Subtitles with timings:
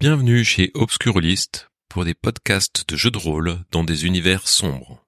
[0.00, 5.04] Bienvenue chez Obscurlist pour des podcasts de jeux de rôle dans des univers sombres.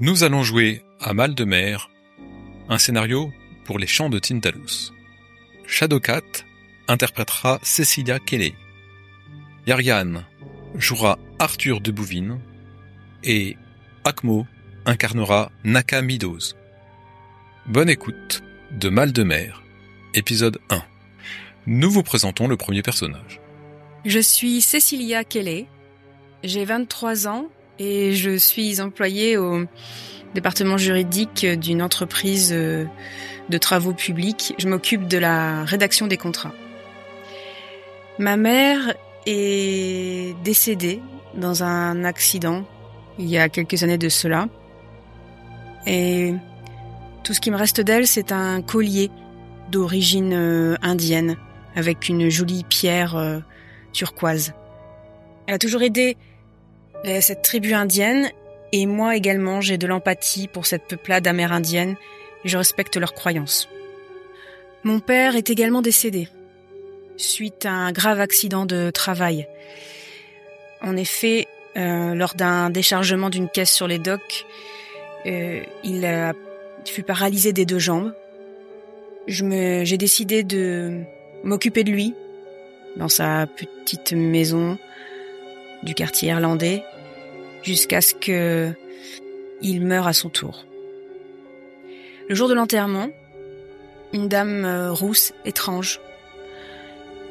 [0.00, 1.88] Nous allons jouer à Mal de mer,
[2.68, 3.32] un scénario
[3.64, 4.92] pour les chants de Tintalus.
[5.66, 6.44] Shadowcat
[6.88, 8.54] interprétera Cecilia Kelly.
[9.66, 10.24] Yarian
[10.74, 12.38] jouera Arthur de Bouvine
[13.24, 13.56] et
[14.04, 14.46] Akmo
[14.84, 16.54] incarnera Naka Midos.
[17.64, 18.42] Bonne écoute
[18.72, 19.62] de Mal de mer,
[20.12, 20.82] épisode 1.
[21.66, 23.41] Nous vous présentons le premier personnage.
[24.04, 25.66] Je suis Cecilia Kelly,
[26.42, 27.46] j'ai 23 ans
[27.78, 29.64] et je suis employée au
[30.34, 32.84] département juridique d'une entreprise euh,
[33.48, 34.54] de travaux publics.
[34.58, 36.52] Je m'occupe de la rédaction des contrats.
[38.18, 38.92] Ma mère
[39.26, 41.00] est décédée
[41.36, 42.64] dans un accident
[43.20, 44.48] il y a quelques années de cela.
[45.86, 46.34] Et
[47.22, 49.12] tout ce qui me reste d'elle, c'est un collier
[49.70, 51.36] d'origine euh, indienne
[51.76, 53.38] avec une jolie pierre euh,
[53.92, 54.52] turquoise.
[55.46, 56.16] Elle a toujours aidé
[57.20, 58.30] cette tribu indienne
[58.70, 61.96] et moi également j'ai de l'empathie pour cette peuplade amérindienne
[62.44, 63.68] et je respecte leurs croyances.
[64.84, 66.28] Mon père est également décédé
[67.16, 69.46] suite à un grave accident de travail.
[70.80, 71.46] En effet,
[71.76, 74.46] euh, lors d'un déchargement d'une caisse sur les docks,
[75.26, 76.34] euh, il
[76.84, 78.12] fut paralysé des deux jambes.
[79.28, 81.02] J'ai décidé de
[81.44, 82.14] m'occuper de lui
[82.96, 84.78] dans sa petite maison
[85.82, 86.84] du quartier irlandais
[87.62, 88.72] jusqu'à ce que
[89.60, 90.66] il meure à son tour.
[92.28, 93.08] Le jour de l'enterrement,
[94.12, 96.00] une dame euh, rousse étrange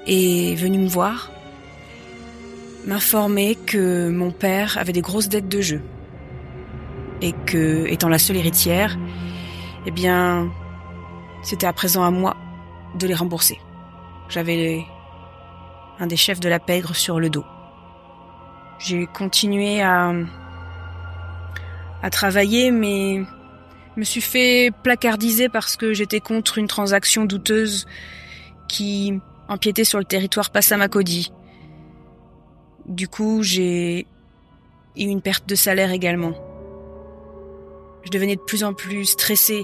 [0.08, 1.32] est venue me voir,
[2.86, 5.82] m'informer que mon père avait des grosses dettes de jeu
[7.22, 8.98] et que, étant la seule héritière,
[9.86, 10.52] eh bien,
[11.44, 12.36] c'était à présent à moi
[12.98, 13.60] de les rembourser.
[14.30, 14.84] J'avais
[16.02, 17.46] un des chefs de la pègre sur le dos.
[18.80, 20.14] J'ai continué à,
[22.02, 23.22] à travailler, mais
[23.96, 27.86] me suis fait placardiser parce que j'étais contre une transaction douteuse
[28.68, 31.32] qui empiétait sur le territoire Passamacodi.
[32.88, 34.08] Du coup, j'ai
[34.98, 36.34] eu une perte de salaire également.
[38.04, 39.64] Je devenais de plus en plus stressée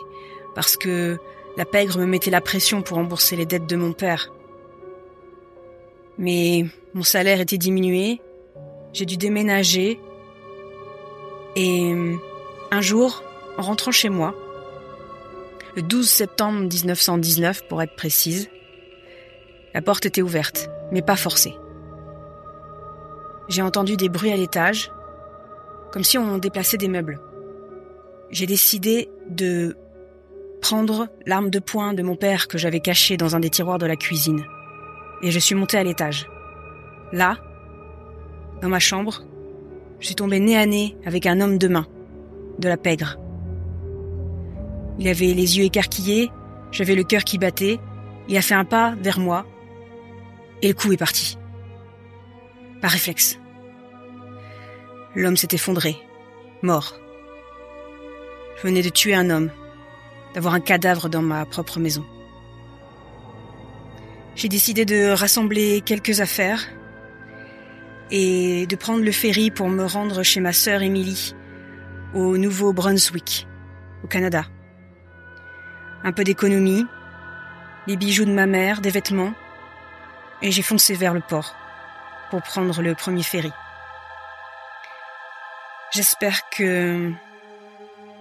[0.53, 1.17] parce que
[1.57, 4.31] la pègre me mettait la pression pour rembourser les dettes de mon père.
[6.17, 8.19] Mais mon salaire était diminué,
[8.93, 9.99] j'ai dû déménager
[11.55, 11.91] et
[12.71, 13.23] un jour,
[13.57, 14.35] en rentrant chez moi,
[15.75, 18.49] le 12 septembre 1919 pour être précise,
[19.73, 21.55] la porte était ouverte, mais pas forcée.
[23.47, 24.91] J'ai entendu des bruits à l'étage,
[25.91, 27.19] comme si on déplaçait des meubles.
[28.29, 29.77] J'ai décidé de
[30.61, 33.85] prendre l'arme de poing de mon père que j'avais cachée dans un des tiroirs de
[33.85, 34.43] la cuisine
[35.21, 36.29] et je suis montée à l'étage.
[37.11, 37.37] Là,
[38.61, 39.23] dans ma chambre,
[39.99, 41.87] je suis tombée nez à nez avec un homme de main,
[42.59, 43.17] de la pègre.
[44.99, 46.31] Il avait les yeux écarquillés,
[46.71, 47.79] j'avais le cœur qui battait,
[48.27, 49.45] il a fait un pas vers moi,
[50.61, 51.37] et le coup est parti.
[52.81, 53.39] Par réflexe.
[55.15, 55.97] L'homme s'est effondré,
[56.61, 56.95] mort.
[58.57, 59.51] Je venais de tuer un homme,
[60.33, 62.03] d'avoir un cadavre dans ma propre maison.
[64.37, 66.63] J'ai décidé de rassembler quelques affaires
[68.11, 71.33] et de prendre le ferry pour me rendre chez ma sœur Emily
[72.13, 73.47] au Nouveau-Brunswick,
[74.03, 74.45] au Canada.
[76.03, 76.85] Un peu d'économie,
[77.87, 79.33] les bijoux de ma mère, des vêtements,
[80.43, 81.55] et j'ai foncé vers le port
[82.29, 83.51] pour prendre le premier ferry.
[85.91, 87.11] J'espère que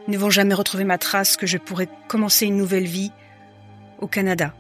[0.09, 3.13] ne vont jamais retrouver ma trace, que je pourrai commencer une nouvelle vie
[3.99, 4.55] au Canada.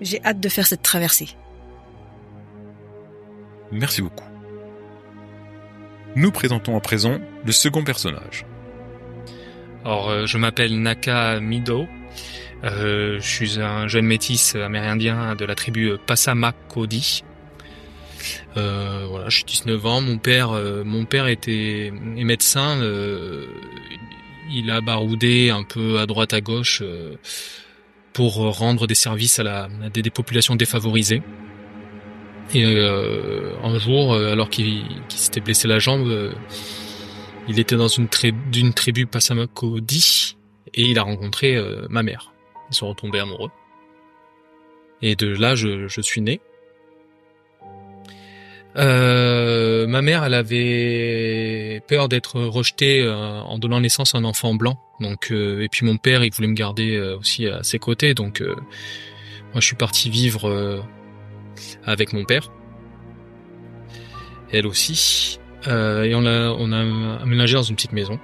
[0.00, 1.28] J'ai hâte de faire cette traversée.
[3.72, 4.24] Merci beaucoup.
[6.14, 8.46] Nous présentons à présent le second personnage.
[9.84, 11.86] Alors, euh, je m'appelle Naka Mido.
[12.64, 17.22] Euh, je suis un jeune métis amérindien de la tribu Passamaquoddy.
[18.56, 20.00] Euh, voilà, je suis 19 ans.
[20.00, 22.80] Mon père, euh, mon père était est médecin.
[24.50, 26.82] il a baroudé un peu à droite à gauche
[28.16, 31.22] pour rendre des services à, la, des, populations défavorisées.
[32.54, 36.32] Et euh, un jour, euh, alors qu'il s'était blessé la jambe, euh,
[37.46, 40.38] il était dans une, tribu, d'une tribu Passamacodi
[40.72, 42.32] et il a rencontré ma mère.
[42.70, 43.50] Ils sont retombés amoureux.
[45.02, 46.40] Et de là, je suis né.
[48.76, 54.54] Euh, ma mère, elle avait peur d'être rejetée euh, en donnant naissance à un enfant
[54.54, 54.78] blanc.
[55.00, 58.14] Donc, euh, et puis mon père, il voulait me garder aussi à ses côtés.
[58.14, 60.82] Donc, moi, je suis parti vivre
[61.84, 62.50] avec mon père.
[64.52, 65.38] elle aussi.
[65.68, 68.18] Euh, et on a, on a aménagé dans une petite maison.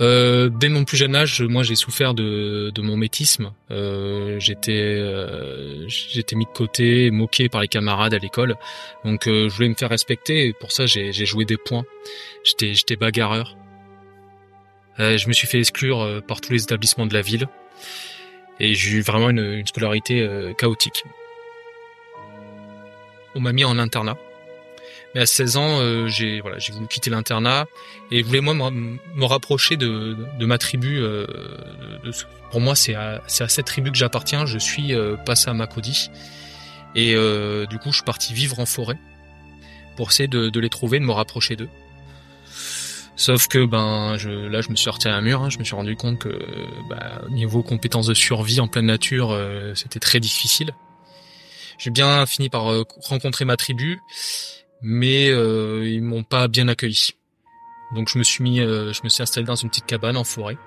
[0.00, 3.52] Euh, dès mon plus jeune âge, moi j'ai souffert de, mon métisme.
[3.70, 8.56] Euh, j'étais euh, j'étais mis de côté, moqué par les camarades à l'école.
[9.04, 10.46] Donc je voulais me faire respecter.
[10.46, 11.84] Et pour ça j'ai joué des points.
[12.44, 13.56] J'étais j'étais bagarreur.
[14.98, 17.48] Je me suis fait exclure par tous les établissements de la ville.
[18.60, 20.28] Et j'ai eu vraiment une scolarité
[20.58, 21.04] chaotique.
[23.34, 24.16] On m'a mis en internat.
[25.14, 27.66] Mais à 16 ans, euh, j'ai voilà, j'ai voulu quitter l'internat
[28.10, 30.98] et voulais moi me, rapprocher de, de, ma tribu.
[30.98, 31.26] Euh,
[32.04, 32.12] de,
[32.50, 34.46] pour moi, c'est à, à cette tribu que j'appartiens.
[34.46, 36.10] Je suis euh, passé à Makodi
[36.94, 38.98] et euh, du coup, je suis parti vivre en forêt
[39.96, 41.68] pour essayer de, de les trouver, de me rapprocher d'eux.
[43.16, 45.50] Sauf que ben je, là je me suis sorti à un mur, hein.
[45.50, 46.38] je me suis rendu compte que
[46.88, 50.70] bah, niveau compétences de survie en pleine nature euh, c'était très difficile.
[51.78, 52.64] J'ai bien fini par
[53.02, 54.00] rencontrer ma tribu
[54.82, 57.10] mais euh, ils m'ont pas bien accueilli.
[57.94, 60.24] Donc je me suis mis, euh, je me suis installé dans une petite cabane en
[60.24, 60.58] forêt.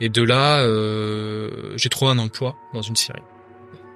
[0.00, 3.22] Et de là, euh, j'ai trouvé un emploi dans une scierie.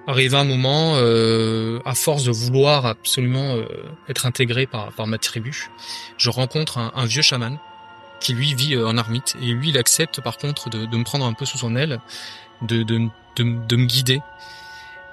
[0.07, 3.67] Arrivé un moment, euh, à force de vouloir absolument euh,
[4.09, 5.69] être intégré par, par ma tribu,
[6.17, 7.59] je rencontre un, un vieux chaman
[8.21, 11.25] qui lui vit en ermite et lui il accepte par contre de, de, me prendre
[11.25, 12.01] un peu sous son aile,
[12.63, 12.99] de, de,
[13.37, 14.21] de, de me guider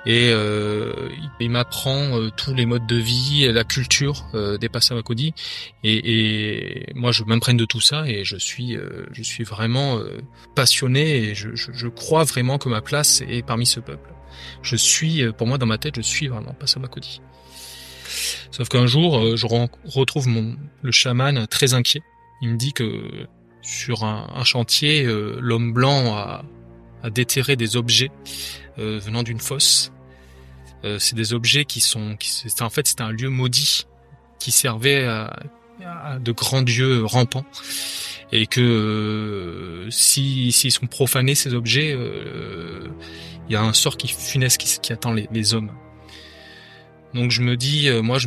[0.06, 0.94] et euh,
[1.40, 5.34] il m'apprend euh, tous les modes de vie, la culture euh, des Passamaquoddy
[5.84, 9.98] et, et, moi je m'imprègne de tout ça et je suis euh, je suis vraiment
[9.98, 10.19] euh,
[10.56, 14.12] passionné et je, je, je, crois vraiment que ma place est parmi ce peuple.
[14.62, 17.22] Je suis pour moi dans ma tête je suis vraiment Passamaquoddy.
[18.51, 22.01] Sauf qu'un jour je retrouve mon le chaman très inquiet.
[22.42, 23.28] Il me dit que
[23.62, 26.44] sur un, un chantier l'homme blanc a,
[27.06, 28.12] a déterré des objets
[28.78, 29.92] euh, venant d'une fosse
[30.86, 32.16] euh, c'est des objets qui sont,
[32.62, 33.88] en fait, c'était un lieu maudit
[34.40, 37.46] qui servait à, de grands dieux rampants
[38.32, 42.88] et que euh, si s'ils sont profanés ces objets, euh,
[43.50, 45.72] il y a un sort qui funeste qui, attend les, hommes.
[47.14, 48.18] Donc je me dis, moi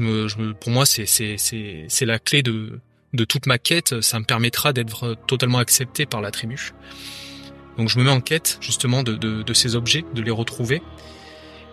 [0.61, 4.01] pour moi c'est c'est c'est c'est la clé de toute ma quête.
[4.01, 6.73] Ça me permettra d'être totalement accepté par la tribu.
[7.77, 10.83] Donc je me mets en quête justement de ces objets, de les retrouver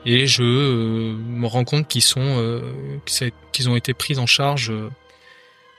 [0.06, 2.62] et je euh, me rends compte qu'ils sont euh,
[3.52, 4.90] qu'ils ont été pris en charge euh,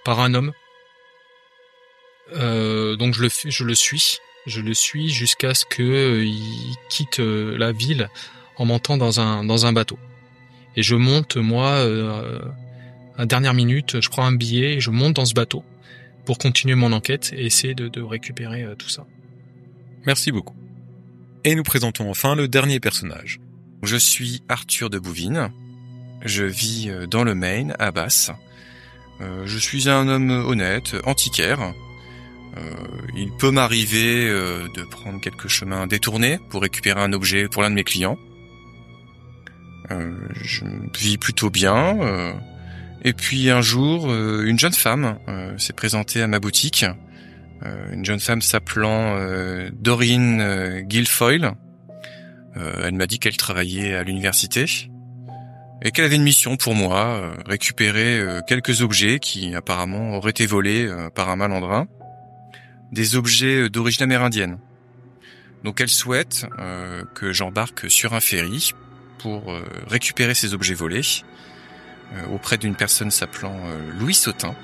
[0.05, 0.53] par un homme.
[2.33, 7.73] donc je le je le suis, je le suis jusqu'à ce que il quitte la
[7.73, 8.09] ville
[8.57, 9.99] en montant dans un dans un bateau.
[10.75, 11.87] Et je monte moi
[13.17, 15.65] à dernière minute, je prends un billet et je monte dans ce bateau
[16.25, 19.07] pour continuer mon enquête et essayer de récupérer tout ça.
[20.05, 20.57] Merci beaucoup.
[21.45, 23.41] Et nous présentons enfin le dernier personnage.
[23.83, 25.51] Je suis Arthur de Bouvines.
[26.25, 28.31] Je vis euh, dans le Maine, à Basse.
[29.21, 31.73] Euh, je suis un homme honnête, antiquaire.
[32.57, 32.75] Euh,
[33.17, 37.75] il peut m'arriver de prendre quelques chemins détournés pour récupérer un objet pour l'un de
[37.75, 38.19] mes clients.
[39.91, 40.65] je
[40.99, 41.99] vis plutôt bien.
[43.05, 45.19] et puis un jour, une jeune femme
[45.59, 46.87] s'est présentée à ma boutique.
[47.93, 49.19] une jeune femme s'appelant
[49.73, 51.53] Doreen Guilfoyle
[52.57, 54.65] euh, elle m'a dit qu'elle travaillait à l'université
[55.83, 60.31] et qu'elle avait une mission pour moi, euh, récupérer euh, quelques objets qui apparemment auraient
[60.31, 61.87] été volés par un malandrin,
[62.93, 64.59] des objets d'origine amérindienne.
[65.65, 66.47] Donc elle souhaite
[67.15, 68.73] que j'embarque sur un ferry
[69.19, 69.53] pour
[69.89, 71.25] récupérer ces objets volés
[72.31, 73.59] auprès d'une personne s'appelant
[73.99, 74.55] Louis Sautin,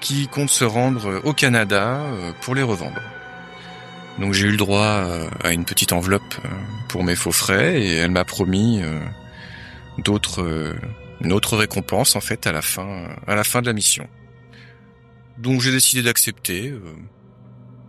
[0.00, 2.00] qui compte se rendre au Canada
[2.42, 3.00] pour les revendre.
[4.18, 6.48] Donc j'ai eu le droit euh, à une petite enveloppe euh,
[6.88, 8.98] pour mes faux frais et elle m'a promis euh,
[9.98, 10.74] d'autres
[11.20, 14.08] une autre récompense en fait à la fin à la fin de la mission.
[15.38, 16.72] Donc j'ai décidé d'accepter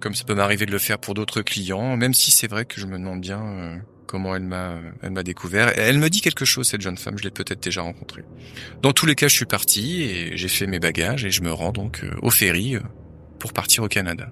[0.01, 2.81] comme ça peut m'arriver de le faire pour d'autres clients même si c'est vrai que
[2.81, 6.67] je me demande bien comment elle m'a elle m'a découvert elle me dit quelque chose
[6.67, 8.23] cette jeune femme, je l'ai peut-être déjà rencontrée.
[8.81, 11.51] Dans tous les cas, je suis parti et j'ai fait mes bagages et je me
[11.53, 12.77] rends donc au ferry
[13.39, 14.29] pour partir au Canada.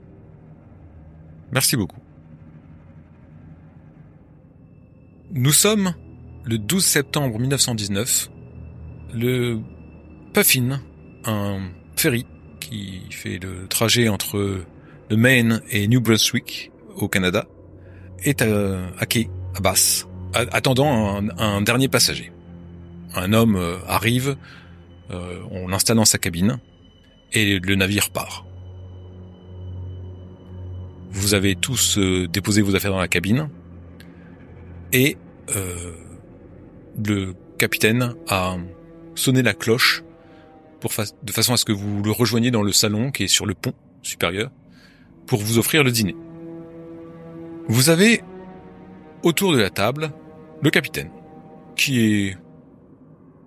[1.52, 2.00] Merci beaucoup.
[5.32, 5.94] Nous sommes
[6.46, 8.30] le 12 septembre 1919.
[9.14, 9.60] Le
[10.34, 10.82] Puffin,
[11.26, 11.60] un
[11.96, 12.26] ferry
[12.60, 14.64] qui fait le trajet entre
[15.10, 17.48] le Maine et New Brunswick au Canada,
[18.24, 22.32] est à, quai, à Basse, attendant un, dernier passager.
[23.14, 24.36] Un homme euh, arrive,
[25.12, 26.60] euh, on l'installe dans sa cabine
[27.32, 28.46] et le navire part.
[31.16, 33.50] Vous avez tous euh, déposé vos affaires dans la cabine
[34.92, 35.16] et
[35.56, 35.94] euh,
[37.06, 38.58] le capitaine à
[39.16, 40.04] sonner la cloche
[40.82, 40.92] pour
[41.24, 43.54] de façon à ce que vous le rejoigniez dans le salon qui est sur le
[43.54, 44.52] pont supérieur
[45.26, 46.18] pour vous offrir le dîner.
[47.70, 48.22] Vous avez
[49.24, 50.12] autour de la table
[50.62, 51.12] le capitaine
[51.78, 52.38] qui est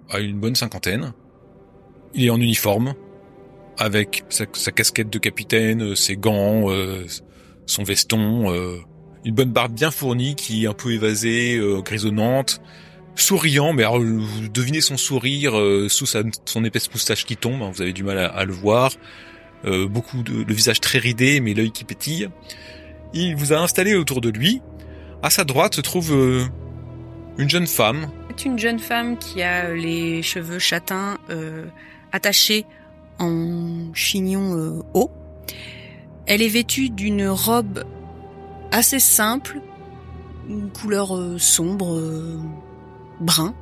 [0.08, 1.12] à une bonne cinquantaine.
[2.14, 2.94] Il est en uniforme
[3.76, 7.04] avec sa, casquette de capitaine, ses gants, euh,
[7.68, 8.78] son veston, euh,
[9.25, 12.60] une bonne barbe bien fournie qui est un peu évasée, euh, grisonnante,
[13.14, 17.70] souriant, mais alors, vous devinez son sourire euh, sous son épaisse moustache qui tombe, hein,
[17.72, 18.92] vous avez du mal à, le voir,
[19.64, 22.28] beaucoup de le visage très ridé, mais l'œil qui pétille.
[23.12, 24.62] Il vous a installé autour de lui.
[25.22, 26.12] À sa droite se trouve
[27.38, 28.08] une jeune femme.
[28.37, 31.18] C'est une jeune femme qui a les cheveux châtains
[32.12, 32.66] attachés
[33.18, 35.10] en chignon haut.
[36.28, 37.85] Elle est vêtue d'une robe
[38.70, 39.61] assez simple,
[40.49, 42.00] une couleur sombre,
[43.18, 43.54] brun.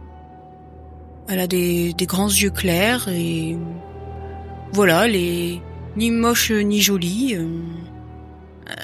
[1.28, 3.56] Elle a des, grands yeux clairs et
[4.72, 5.60] voilà, elle est
[5.96, 7.62] ni moche ni jolie, euh,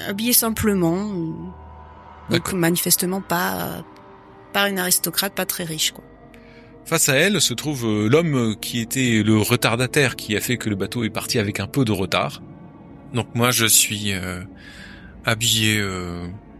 [0.07, 1.11] habillée simplement.
[2.29, 3.83] Donc manifestement pas
[4.53, 6.03] pas une aristocrate, pas très riche quoi.
[6.85, 10.69] Face à elle se trouve euh, l'homme qui était le retardataire qui a fait que
[10.69, 12.41] le bateau est parti avec un peu de retard.
[13.13, 14.41] Donc moi je suis euh,
[15.25, 15.83] habillé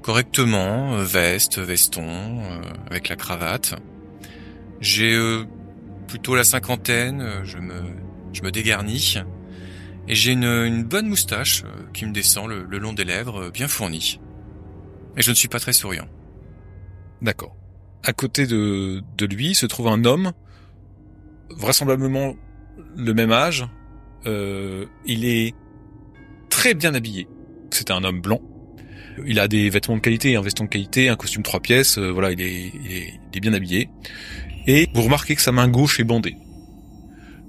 [0.02, 2.42] correctement, veste, veston,
[2.90, 3.76] avec la cravate.
[4.84, 5.46] J'ai euh,
[6.08, 7.74] plutôt la cinquantaine, euh, je me,
[8.34, 9.16] je me dégarnis.
[10.10, 13.70] Et j'ai une, une, bonne moustache euh, qui me descend le, long des lèvres, bien
[13.70, 14.20] fournie.
[15.16, 16.08] Et je ne suis pas très souriant.
[17.22, 17.56] D'accord.
[18.04, 20.34] À côté de, de lui se trouve un homme,
[21.50, 22.36] vraisemblablement
[22.98, 23.66] le même âge.
[24.26, 25.56] Euh, il est
[26.64, 27.28] très bien habillé.
[27.72, 28.40] C'est un homme blanc.
[29.28, 31.98] Il a des vêtements de qualité, un veston de qualité, un costume trois pièces.
[31.98, 33.90] voilà, il est, il est, bien habillé
[34.66, 36.38] et vous remarquez que sa main gauche est bandée.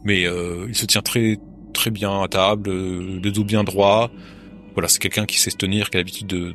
[0.03, 1.39] Mais euh, il se tient très
[1.73, 4.11] très bien à table, euh, le dos bien droit.
[4.73, 6.53] Voilà, c'est quelqu'un qui sait se tenir, qui a l'habitude de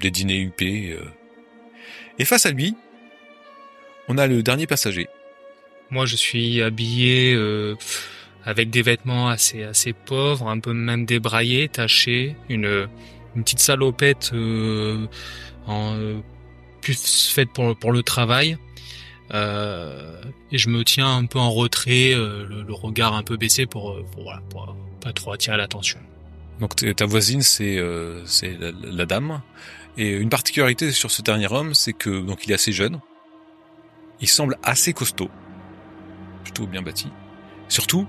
[0.00, 0.92] des dîners huppés.
[0.92, 1.04] Euh.
[2.18, 2.74] Et face à lui,
[4.08, 5.06] on a le dernier passager.
[5.90, 7.36] Moi, je suis habillé
[8.44, 12.88] avec des vêtements assez assez pauvres, un peu même débraillés, tachés, une
[13.36, 14.32] une petite salopette
[15.66, 15.96] en
[16.80, 18.58] plus faite pour pour le travail
[19.32, 20.20] euh,
[20.52, 23.92] et je me tiens un peu en retrait, euh, le, regard un peu baissé pour,
[23.92, 25.98] euh, pour, voilà, pour pas trop attirer l'attention.
[26.60, 27.82] Donc ta voisine c'est
[28.26, 29.42] c'est la, dame
[29.96, 33.00] et une particularité sur ce dernier homme c'est que donc il est assez jeune,
[34.20, 35.30] il semble assez costaud,
[36.44, 37.08] plutôt bien bâti.
[37.68, 38.06] Surtout,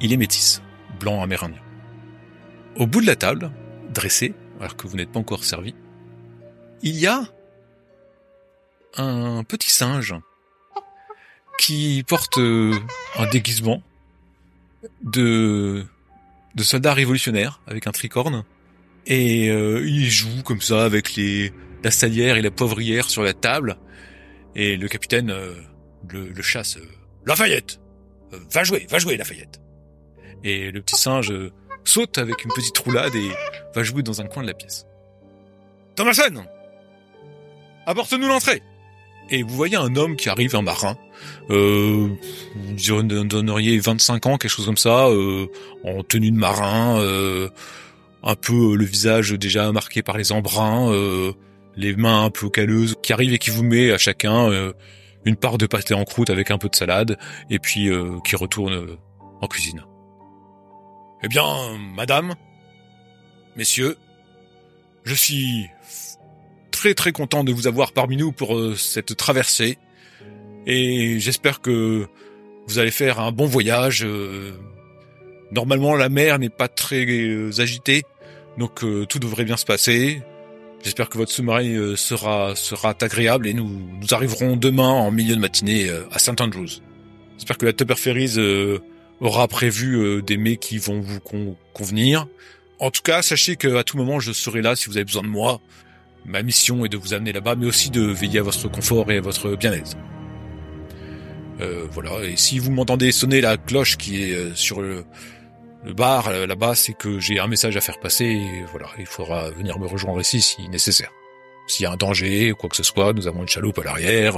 [0.00, 0.62] il est métis,
[1.00, 1.60] blanc amérindien.
[2.76, 3.50] Au bout de la table,
[3.92, 5.74] dressé, alors que vous n'êtes pas encore servi,
[6.82, 7.24] il y a
[8.96, 10.14] un petit singe
[11.58, 12.74] qui porte euh,
[13.16, 13.82] un déguisement
[15.02, 15.84] de
[16.54, 18.44] de soldat révolutionnaire avec un tricorne.
[19.06, 21.52] Et euh, il joue comme ça avec les
[21.84, 23.76] la salière et la poivrière sur la table.
[24.54, 25.54] Et le capitaine euh,
[26.08, 26.78] le, chasse
[27.26, 27.80] Lafayette.
[28.50, 29.60] Va jouer va jouer Lafayette
[30.44, 31.32] et le petit singe
[31.84, 33.30] saute avec une petite roulade et
[33.74, 34.86] va jouer dans un coin de la pièce.
[35.94, 36.44] Thomason
[37.86, 38.62] apporte-nous l'entrée!
[39.30, 40.96] Et vous voyez un homme qui arrive, un marin,
[41.50, 42.08] euh,
[42.54, 45.46] vous donneriez 25 ans, quelque chose comme ça, euh,
[45.84, 47.48] en tenue de marin, euh,
[48.22, 51.32] un peu le visage déjà marqué par les embruns, euh,
[51.76, 54.72] les mains un peu calleuses, qui arrive et qui vous met à chacun euh,
[55.24, 57.18] une part de pâté en croûte avec un peu de salade,
[57.50, 58.96] et puis euh, qui retourne
[59.40, 59.82] en cuisine.
[61.22, 62.34] Eh bien, madame,
[63.56, 63.96] messieurs,
[65.04, 65.70] je suis
[66.70, 69.78] très très content de vous avoir parmi nous pour euh, cette traversée.
[70.66, 72.06] Et j'espère que
[72.66, 74.04] vous allez faire un bon voyage.
[74.04, 74.52] Euh.
[75.52, 78.02] normalement, la mer n'est pas très euh, agitée,
[78.58, 80.22] donc tout devrait bien se passer.
[80.82, 85.40] J'espère que votre sous-marin sera sera agréable et nous nous arriverons demain en milieu de
[85.40, 86.82] matinée à Saint Andrews.
[87.38, 88.36] J'espère que la Tupper Ferries
[89.20, 91.20] aura prévu des mets qui vont vous
[91.72, 92.26] convenir.
[92.78, 95.28] En tout cas, sachez qu'à tout moment, je serai là si vous avez besoin de
[95.28, 95.60] moi
[96.26, 99.18] ma mission est de vous amener là-bas, mais aussi de veiller à votre confort et
[99.18, 99.96] à votre bien-être.
[101.60, 102.24] Euh, voilà.
[102.24, 105.04] Et si vous m'entendez sonner la cloche qui est euh, sur le,
[105.96, 108.24] bar euh, là-bas, c'est que j'ai un message à faire passer.
[108.24, 111.10] Et voilà, il faudra venir me rejoindre ici si nécessaire.
[111.68, 114.36] S'il y a un danger quoi que ce soit, nous avons une chaloupe à l'arrière.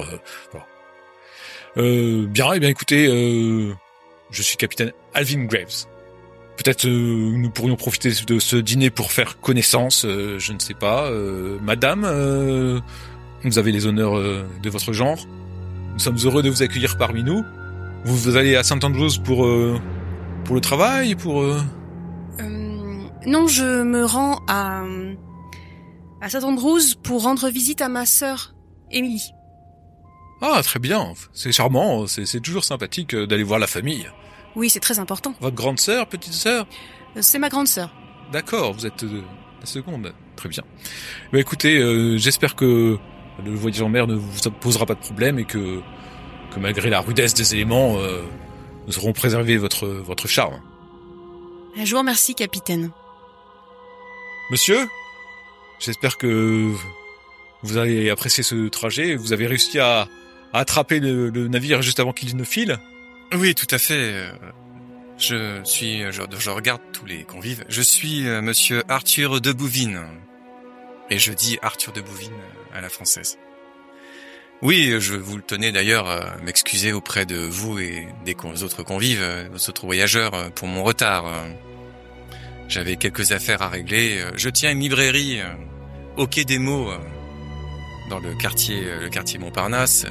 [1.76, 3.06] bien, et eh bien écoutez,
[4.30, 5.86] je suis capitaine Alvin Graves.
[6.56, 6.90] Peut-être euh,
[7.36, 11.06] nous pourrions profiter de ce dîner pour faire connaissance, euh, je ne sais pas.
[11.06, 12.02] Euh, madame,
[13.44, 14.14] vous avez les honneurs
[14.62, 15.18] de votre genre
[15.98, 17.44] nous sommes heureux de vous accueillir parmi nous.
[18.04, 19.80] Vous, vous allez à Saint Andrews pour euh,
[20.44, 21.60] pour le travail, pour euh,
[22.38, 24.84] Euh, non, je me rends à
[26.20, 28.54] à Saint Andrews pour rendre visite à ma sœur
[28.92, 29.32] Émilie.
[30.40, 31.14] Ah, très bien.
[31.32, 32.06] C'est charmant.
[32.06, 34.08] C'est toujours sympathique euh, d'aller voir la famille.
[34.56, 35.34] Oui, c'est très important.
[35.40, 36.66] Votre grande sœur, petite sœur.
[37.16, 37.90] Euh, C'est ma grande sœur.
[38.32, 39.22] D'accord, vous êtes euh,
[39.60, 40.12] la seconde.
[40.36, 40.62] Très bien.
[41.32, 42.98] Bah écoutez, euh, j'espère que
[43.44, 45.80] le voyage en mer ne vous posera pas de problème et que,
[46.52, 48.22] que malgré la rudesse des éléments, euh,
[48.86, 50.60] nous aurons préservé votre, votre charme.
[51.76, 52.90] Je vous remercie, capitaine.
[54.50, 54.88] Monsieur,
[55.78, 56.72] j'espère que
[57.62, 59.14] vous allez apprécier ce trajet.
[59.16, 60.08] Vous avez réussi à,
[60.52, 62.78] à attraper le, le navire juste avant qu'il ne file.
[63.34, 63.94] Oui, tout à fait.
[63.94, 64.30] euh,
[65.18, 67.64] Je suis, je, regarde tous les convives.
[67.68, 70.00] Je suis euh, Monsieur Arthur de Bouvines.
[71.10, 73.38] Et je dis Arthur de Bouvines euh, à la française.
[74.60, 79.24] Oui, je vous le tenais d'ailleurs à m'excuser auprès de vous et des autres convives,
[79.52, 81.32] des autres voyageurs, pour mon retard.
[82.66, 84.20] J'avais quelques affaires à régler.
[84.34, 85.40] Je tiens une librairie
[86.16, 86.90] au quai des mots,
[88.10, 90.06] dans le quartier, le quartier Montparnasse.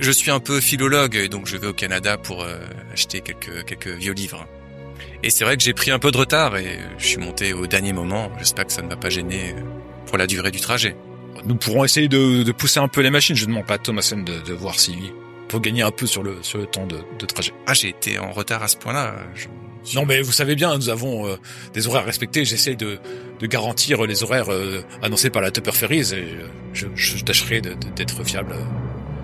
[0.00, 2.56] Je suis un peu philologue et donc je vais au Canada pour euh,
[2.92, 4.46] acheter quelques quelques vieux livres.
[5.22, 7.66] Et c'est vrai que j'ai pris un peu de retard et je suis monté au
[7.66, 8.30] dernier moment.
[8.38, 9.60] J'espère que ça ne va pas gêner euh,
[10.06, 10.96] pour la durée du trajet.
[11.44, 13.36] Nous pourrons essayer de, de pousser un peu les machines.
[13.36, 14.94] Je demande pas à Thomasen de, de voir si
[15.48, 17.52] pour gagner un peu sur le sur le temps de, de trajet.
[17.66, 19.14] Ah, j'ai été en retard à ce point-là.
[19.34, 19.48] je-
[19.94, 21.36] Non, mais vous savez bien, nous avons euh,
[21.74, 22.46] des horaires respectés.
[22.46, 22.98] J'essaie de,
[23.38, 26.24] de garantir les horaires euh, annoncés par la Tupper Ferries et
[26.72, 28.54] je, je tâcherai d'être fiable.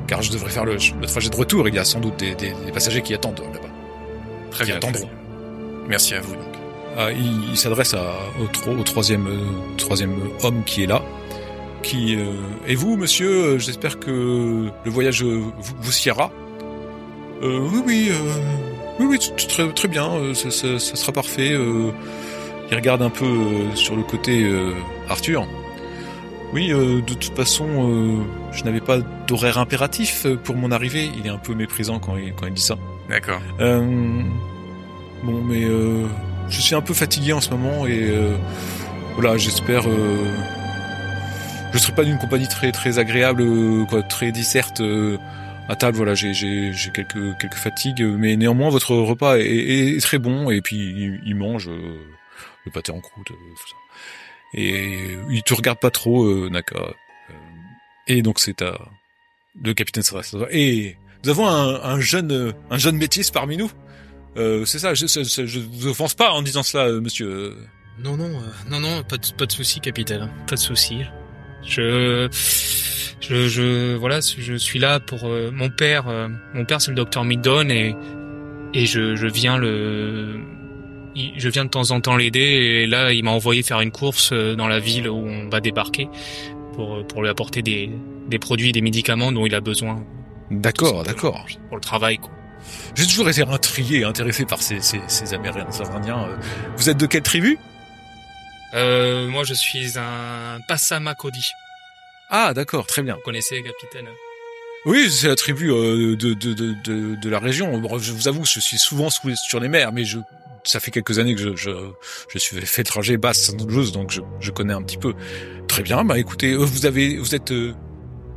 [0.06, 1.68] Euh, car je devrais faire le, le trajet de retour.
[1.68, 3.68] Il y a sans doute des, des- des passagers qui attendent euh, là-bas.
[4.50, 4.76] Très Qui bien.
[4.78, 5.08] attendront.
[5.88, 6.32] Merci à vous.
[6.34, 6.42] Donc.
[6.98, 11.02] Ah, il il s'adresse à- au, tro- au troisième, euh, troisième homme qui est là.
[11.82, 12.32] Qui euh,
[12.66, 14.10] et vous, monsieur euh, J'espère que
[14.85, 16.31] le voyage euh, vous, vous siera.
[17.42, 18.14] Euh, oui, oui, euh,
[18.98, 20.11] oui, oui, très, très bien.
[20.11, 21.52] euh, ça, ça- ça sera parfait.
[21.52, 21.90] euh.
[22.70, 24.72] il regarde un peu euh, sur le côté euh,
[25.09, 25.46] Arthur.
[26.52, 31.11] Oui, euh, de toute façon, euh, je n'avais pas d'horaire impératif euh, pour mon arrivée.
[31.18, 32.76] Il est un peu méprisant quand il, quand il dit ça.
[33.09, 33.40] D'accord.
[33.61, 33.80] Euh,
[35.22, 36.06] bon, mais euh,
[36.48, 38.37] je suis un peu fatigué en ce moment et euh,
[39.14, 39.88] voilà, j'espère.
[39.88, 40.24] Euh,
[41.72, 43.44] je serai pas d'une compagnie très très agréable,
[43.88, 45.18] quoi, très disserte euh,
[45.68, 45.96] à table.
[45.96, 50.18] Voilà, j'ai j'ai j'ai quelques quelques fatigues, mais néanmoins votre repas est, est- est très
[50.18, 51.98] bon et puis il, il mange euh,
[52.64, 53.35] le pâté en croûte, tout
[53.68, 53.74] ça.
[54.54, 56.76] Et il te regarde pas trop, euh, Naka.
[56.78, 56.92] Euh,
[58.06, 58.78] et donc c'est à
[59.62, 60.35] le capitaine s'adresse.
[60.50, 63.70] Et nous avons un, un jeune euh, un jeune métis parmi nous.
[64.37, 67.56] Euh, c'est ça, je, je, je, vous offense pas en disant cela, monsieur.
[68.04, 68.28] Non, non,
[68.68, 70.30] non, non, pas de, pas de souci, capitaine.
[70.46, 70.98] Pas de souci.
[71.62, 72.28] Je,
[73.20, 76.04] je, je, voilà, je suis là pour euh, mon père.
[76.52, 77.94] mon père, c'est le docteur Midon et
[78.74, 80.38] et je, je viens le,
[81.37, 84.31] je viens de temps en temps l'aider et là, il m'a envoyé faire une course
[84.33, 86.09] euh, dans la ville où on va débarquer
[86.74, 87.90] pour pour lui apporter des
[88.29, 90.05] des produits, des médicaments dont il a besoin.
[90.50, 91.46] D'accord, d'accord.
[91.68, 92.31] Pour le travail, quoi.
[92.94, 95.90] J'ai toujours été intrigué, intéressé par ces, ces, ces Amérindiens.
[95.94, 96.29] Indiens.
[96.29, 96.37] Euh,
[96.76, 97.59] Vous êtes de quelle tribu?
[98.74, 101.46] Euh, moi, je suis un Passamakodi.
[102.31, 103.14] Ah, d'accord, très bien.
[103.14, 104.09] Vous connaissez, capitaine?
[104.85, 107.81] Oui, c'est la tribu euh, de, de, de, de, la région.
[107.98, 110.18] Je vous avoue, je suis souvent sous sur les mers, mais je,
[110.66, 111.70] ça fait quelques années que je, je,
[112.29, 115.14] je suis fait trajet basse Saint-Andrews, donc je, je connais un petit peu.
[115.68, 117.72] Très bien, bah écoutez, euh, vous avez, vous êtes, euh,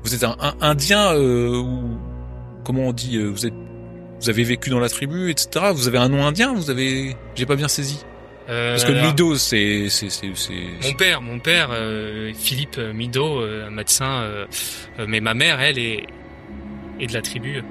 [0.04, 1.98] vous êtes un, un indien euh, ou
[2.63, 3.54] comment on dit, euh, vous êtes,
[4.22, 5.68] vous avez vécu dans la tribu, etc.
[5.74, 8.00] Vous avez un nom indien, vous avez, j'ai pas bien saisi.
[8.50, 10.54] Euh, Parce que alors, Mido, c'est, c'est, c'est, c'est.
[10.84, 14.28] Mon père, mon père, euh, Philippe Mido, un médecin,
[15.08, 16.04] mais ma mère, elle, est,
[17.00, 17.63] est de la tribu.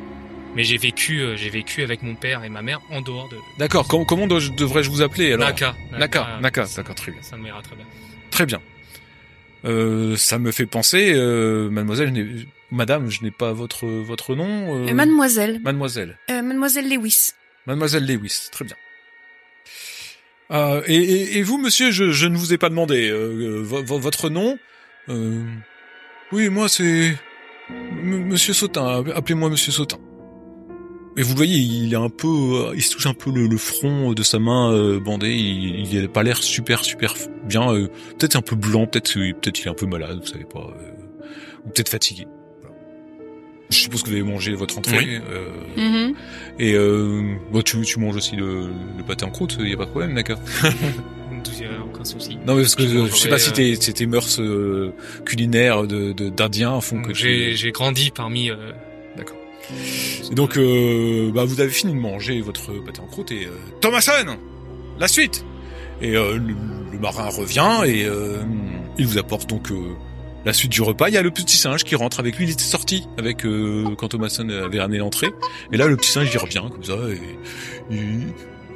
[0.58, 3.36] Mais j'ai vécu, euh, j'ai vécu avec mon père et ma mère en dehors de
[3.60, 3.86] D'accord.
[3.86, 5.46] Comment, devrais-je vous appeler alors?
[5.46, 5.76] Naka.
[5.92, 7.22] Naka, Naka, ça- d'accord, très bien.
[7.22, 7.84] Ça m'ira très bien.
[8.32, 8.60] Très bien.
[9.64, 14.34] Euh, ça me fait penser, euh, mademoiselle, je n'ai- madame, je n'ai pas votre votre
[14.34, 14.74] nom.
[14.84, 17.30] euh, Euh, mademoiselle, mademoiselle, euh, mademoiselle Lewis.
[17.66, 18.76] mademoiselle Lewis, très bien.
[20.50, 23.84] Euh, et, et, et vous, monsieur, je, je ne vous ai pas demandé euh, vo-
[23.84, 24.58] vo- votre nom.
[25.08, 25.40] Euh,
[26.32, 27.16] oui, moi c'est
[27.70, 29.04] M- Monsieur Sautin.
[29.14, 29.98] Appelez-moi Monsieur Sautin.
[31.16, 33.46] Et vous le voyez, il est un peu, euh, il se touche un peu le,
[33.48, 35.34] le front de sa main euh, bandée.
[35.34, 37.72] Il, il a pas l'air super super bien.
[37.72, 40.60] euh, peut-être un peu blanc, peut-être peut-être il est un peu malade, vous savez pas,
[40.60, 40.92] euh,
[41.66, 42.26] ou peut-être fatigué.
[42.60, 42.76] Voilà.
[43.70, 44.98] Je suppose que vous avez mangé votre entrée.
[44.98, 45.18] Oui.
[45.30, 45.46] euh,
[46.08, 46.14] Mhm.
[46.60, 49.76] et euh, bah, tu, tu manges aussi le, le pâté en croûte, il y a
[49.76, 50.38] pas de problème, d'accord
[51.92, 52.36] aucun souci.
[52.46, 54.92] Non, mais parce que Je je sais pas si tes, si tes mœurs euh,
[55.24, 57.56] culinaires de de- d'indiens font que J'ai tu...
[57.56, 58.56] j'ai grandi parmi euh,
[60.30, 63.50] Et donc, euh, bah, vous avez fini de manger votre pâté en croûte et euh,
[63.80, 64.38] Thomason,
[64.98, 65.44] la suite.
[66.00, 66.54] Et euh, le,
[66.98, 68.38] marin revient et euh,
[68.98, 69.94] il vous apporte donc euh,
[70.44, 71.08] la suite du repas.
[71.08, 72.46] Il y a le petit singe qui rentre avec lui.
[72.46, 75.30] Il était sorti avec euh, quand Thomason avait ramené l'entrée.
[75.72, 77.20] Et là, le petit singe il revient comme ça et
[77.90, 78.32] il,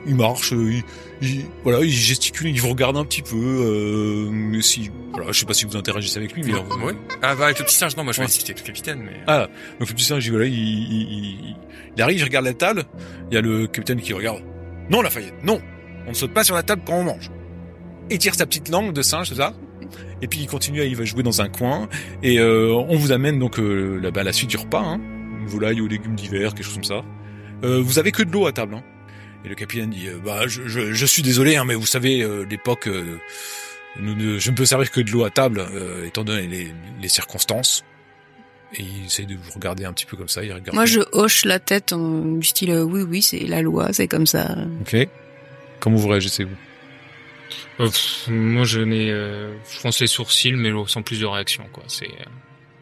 [0.06, 0.82] il marche, euh, il,
[1.28, 3.36] il- voilà, il gesticule, il vous regarde un petit peu.
[3.36, 6.94] Euh, mais si, voilà, je sais pas si vous interagissez avec lui, mais euh, Ouais.
[7.22, 9.20] Ah bah avec le petit singe, non, moi je vais discuter avec le capitaine, mais...
[9.26, 11.56] ah, donc le petit singe, il, voilà, il, il, il-
[11.96, 12.84] il arrive, il regarde la table.
[13.30, 14.42] Il y a le capitaine qui regarde.
[14.90, 15.60] Non, Lafayette, non.
[16.06, 17.30] On ne saute pas sur la table quand on mange.
[18.10, 19.52] Il tire sa petite langue de singe, c'est ça.
[20.22, 21.88] Et puis il continue, il va jouer dans un coin.
[22.22, 24.80] Et euh, on vous amène donc euh, là, bah, la suite du repas.
[24.82, 25.00] Hein.
[25.40, 27.02] Une volaille aux légumes d'hiver, quelque chose comme ça.
[27.64, 28.74] Euh, vous avez que de l'eau à table.
[28.76, 28.82] Hein.
[29.44, 32.22] Et le capitaine dit, euh, bah, je, je, je suis désolé, hein, mais vous savez,
[32.22, 33.18] euh, l'époque, euh,
[33.98, 36.72] nous ne- je ne peux servir que de l'eau à table, euh, étant donné les,
[37.00, 37.84] les circonstances.
[38.74, 40.42] Et il essaye de vous regarder un petit peu comme ça.
[40.44, 40.74] Il regarde.
[40.74, 44.08] Moi, je hoche la tête en du style euh, oui, oui, c'est la loi, c'est
[44.08, 44.56] comme ça.
[44.80, 44.96] Ok.
[45.80, 46.56] Comment vous réagissez vous?
[47.80, 51.64] Euh, pff, moi, je n'ai, euh, je fronce les sourcils, mais sans plus de réaction,
[51.72, 51.82] quoi.
[51.88, 52.24] C'est, euh,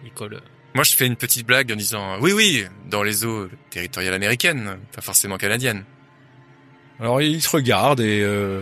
[0.04, 0.40] il colle.
[0.72, 4.78] Moi je fais une petite blague en disant, oui, oui, dans les eaux territoriales américaines,
[4.94, 5.82] pas forcément canadiennes.
[7.00, 8.60] Alors il te regarde et euh,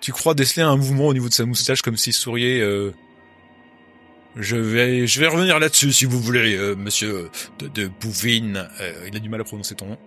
[0.00, 2.60] tu crois déceler un mouvement au niveau de sa moustache comme s'il souriait.
[2.60, 2.92] euh,
[4.36, 8.68] je vais, je vais revenir là-dessus si vous voulez, euh, Monsieur de, de Bouvine.
[8.80, 9.98] Euh, il a du mal à prononcer ton nom.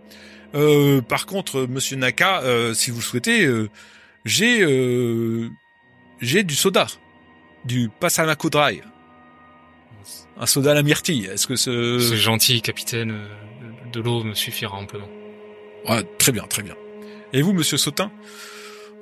[0.56, 3.70] Euh, par contre, euh, Monsieur Naka, euh, si vous le souhaitez, euh,
[4.24, 5.50] j'ai, euh,
[6.22, 6.88] j'ai du soda,
[7.66, 8.82] du Passamako Dry,
[10.38, 11.26] un soda à la myrtille.
[11.26, 13.20] Est-ce que ce C'est gentil, capitaine.
[13.94, 15.10] De l'eau me suffira un peu, non
[15.88, 16.76] Ouais, très bien, très bien.
[17.36, 18.12] Et vous, monsieur Sautin?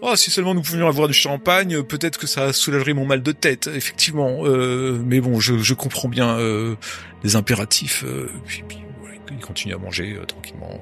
[0.02, 3.32] Oh, si seulement nous pouvions avoir du champagne, peut-être que ça soulagerait mon mal de
[3.32, 4.40] tête, effectivement.
[4.42, 6.76] Euh, mais bon, je, je comprends bien euh,
[7.24, 8.04] les impératifs.
[8.04, 10.82] euh, puis, puis, ouais, il continue à manger euh, tranquillement.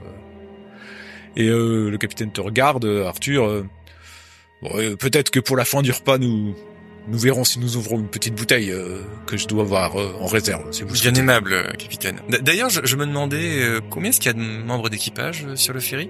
[1.35, 3.65] Et euh, le capitaine te regarde, Arthur.
[4.61, 6.55] bon, peut-être que pour la fin du repas, nous
[7.07, 10.27] nous verrons si nous ouvrons une petite bouteille euh, que je dois avoir euh, en
[10.27, 10.71] réserve.
[10.71, 12.21] Si vous Bien aimable, capitaine.
[12.29, 15.73] D'ailleurs, je, je me demandais euh, combien est-ce qu'il y a de membres d'équipage sur
[15.73, 16.09] le ferry?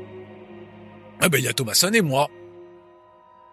[1.21, 2.29] Ah ben il y a Thomason et moi.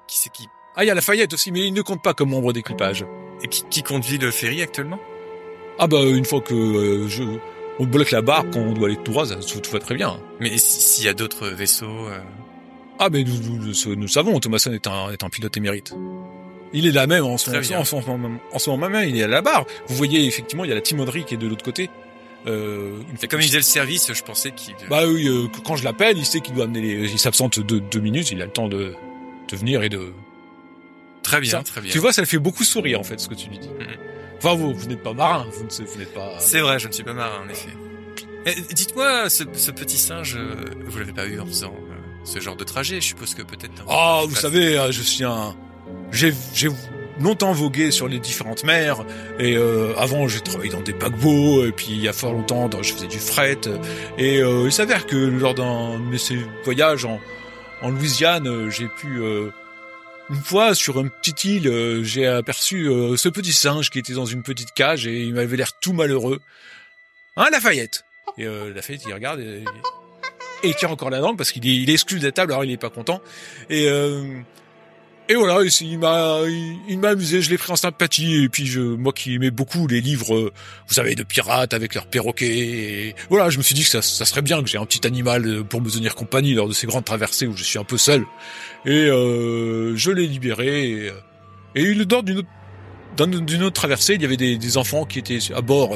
[0.06, 0.46] Qui c'est qui?
[0.76, 3.04] Ah, il y a Lafayette aussi, mais il ne compte pas comme membre d'équipage.
[3.42, 4.98] et qui, qui conduit le ferry actuellement?
[5.78, 7.22] Ah bah une fois que euh, je
[7.78, 9.94] on bloque la barre quand on doit aller tout droit, ça tout, tout va très
[9.94, 10.18] bien.
[10.40, 12.18] Mais si- s'il y a d'autres vaisseaux, euh,
[12.98, 15.94] Ah mais nous, nous, nous, savons, Thomason est un, est un pilote émérite.
[16.72, 19.22] Il est là même en ce, en, ce moment, en ce moment même, il est
[19.22, 19.64] à la barre.
[19.86, 21.88] Vous voyez effectivement, il y a la timonerie qui est de l'autre côté.
[22.46, 24.74] Euh, une comme il faisait le service, je pensais qu'il...
[24.88, 27.10] Bah oui, euh, quand je l'appelle, il sait qu'il doit amener les...
[27.12, 28.94] Il s'absente deux, deux minutes, il a le temps de,
[29.50, 30.12] de venir et de...
[31.22, 31.90] Très bien, Ça, très bien.
[31.90, 33.68] Tu vois, ça le fait beaucoup sourire en fait, ce que tu lui dis.
[33.68, 33.86] Mhm.
[34.38, 36.36] Enfin, vous, vous n'êtes pas marin, vous ne- vous n'êtes pas...
[36.38, 37.70] C'est vrai, je ne suis pas marin, en effet.
[38.46, 40.54] Eh, Dites-moi, ce, ce petit singe, euh,
[40.86, 43.82] vous l'avez pas eu en faisant euh, ce genre de trajet Je suppose que peut-être...
[43.88, 45.56] Ah, vous savez, euh, je suis un.
[46.12, 46.68] J'ai j'ai
[47.20, 49.04] longtemps vogué sur les différentes mers.
[49.38, 52.70] Et euh, avant j'ai travaillé dans des paquebots et puis il y a fort longtemps
[52.82, 53.60] je faisais du fret.
[54.16, 57.20] Et euh, il s'avère que lors d'un de ces voyages en,
[57.82, 59.50] en Louisiane j'ai pu euh,
[60.30, 64.12] une fois sur une petite île euh, j'ai aperçu euh, ce petit singe qui était
[64.12, 66.40] dans une petite cage et il m'avait l'air tout malheureux.
[67.36, 68.04] Hein Lafayette?
[68.36, 69.64] Et euh, Lafayette il regarde et,
[70.64, 72.64] il tire encore la langue parce qu'il est, il est exclu de la table alors
[72.64, 73.22] il est pas content.
[73.70, 73.88] Et
[75.30, 76.38] et voilà, il, m'a,
[76.88, 79.86] il, m'a amusé, je l'ai pris en sympathie, et puis je, moi qui aimais beaucoup
[79.86, 80.52] les livres, euh,
[80.86, 84.00] vous savez, de pirates avec leurs perroquets, et voilà, je me suis dit que ça,
[84.00, 86.86] serait bien que j'ai un petit animal euh, pour me tenir compagnie lors de ces
[86.86, 88.24] grandes traversées où je suis un peu seul.
[88.86, 91.12] Et euh, je l'ai libéré, et,
[91.74, 92.48] et lors d'une autre,
[93.26, 95.94] d'une autre traversée, il y avait des, enfants qui étaient à bord,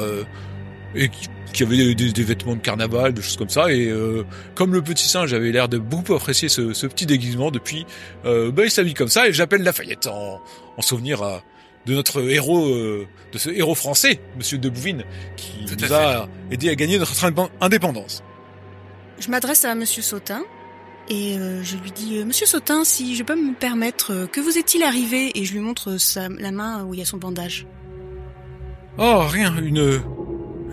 [0.95, 3.87] et qui, qui avaient des, des- des vêtements de carnaval, des choses comme ça, et
[3.89, 4.23] euh,
[4.55, 7.85] comme le petit singe avait l'air de beaucoup apprécier ce, ce petit déguisement depuis,
[8.25, 10.41] euh, bah, il s'habille comme ça et j'appelle Lafayette en,
[10.77, 11.37] en souvenir euh,
[11.85, 15.03] de notre héros, euh, de ce héros français, Monsieur de Bouvine,
[15.35, 15.93] qui Tout à nous fait.
[15.93, 18.23] a aidé à gagner notre indép- indépendance.
[19.19, 20.43] Je m'adresse à Monsieur Sautin
[21.09, 24.39] et euh, je lui dis euh, Monsieur Sautin, si je peux me permettre, euh, que
[24.41, 25.31] vous est-il arrivé?
[25.37, 27.67] Et je lui montre sa, la main où il y a son bandage.
[28.97, 30.01] Oh, rien, une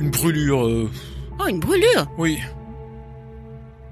[0.01, 0.91] une brûlure, euh,
[1.39, 2.39] Oh, une brûlure oui.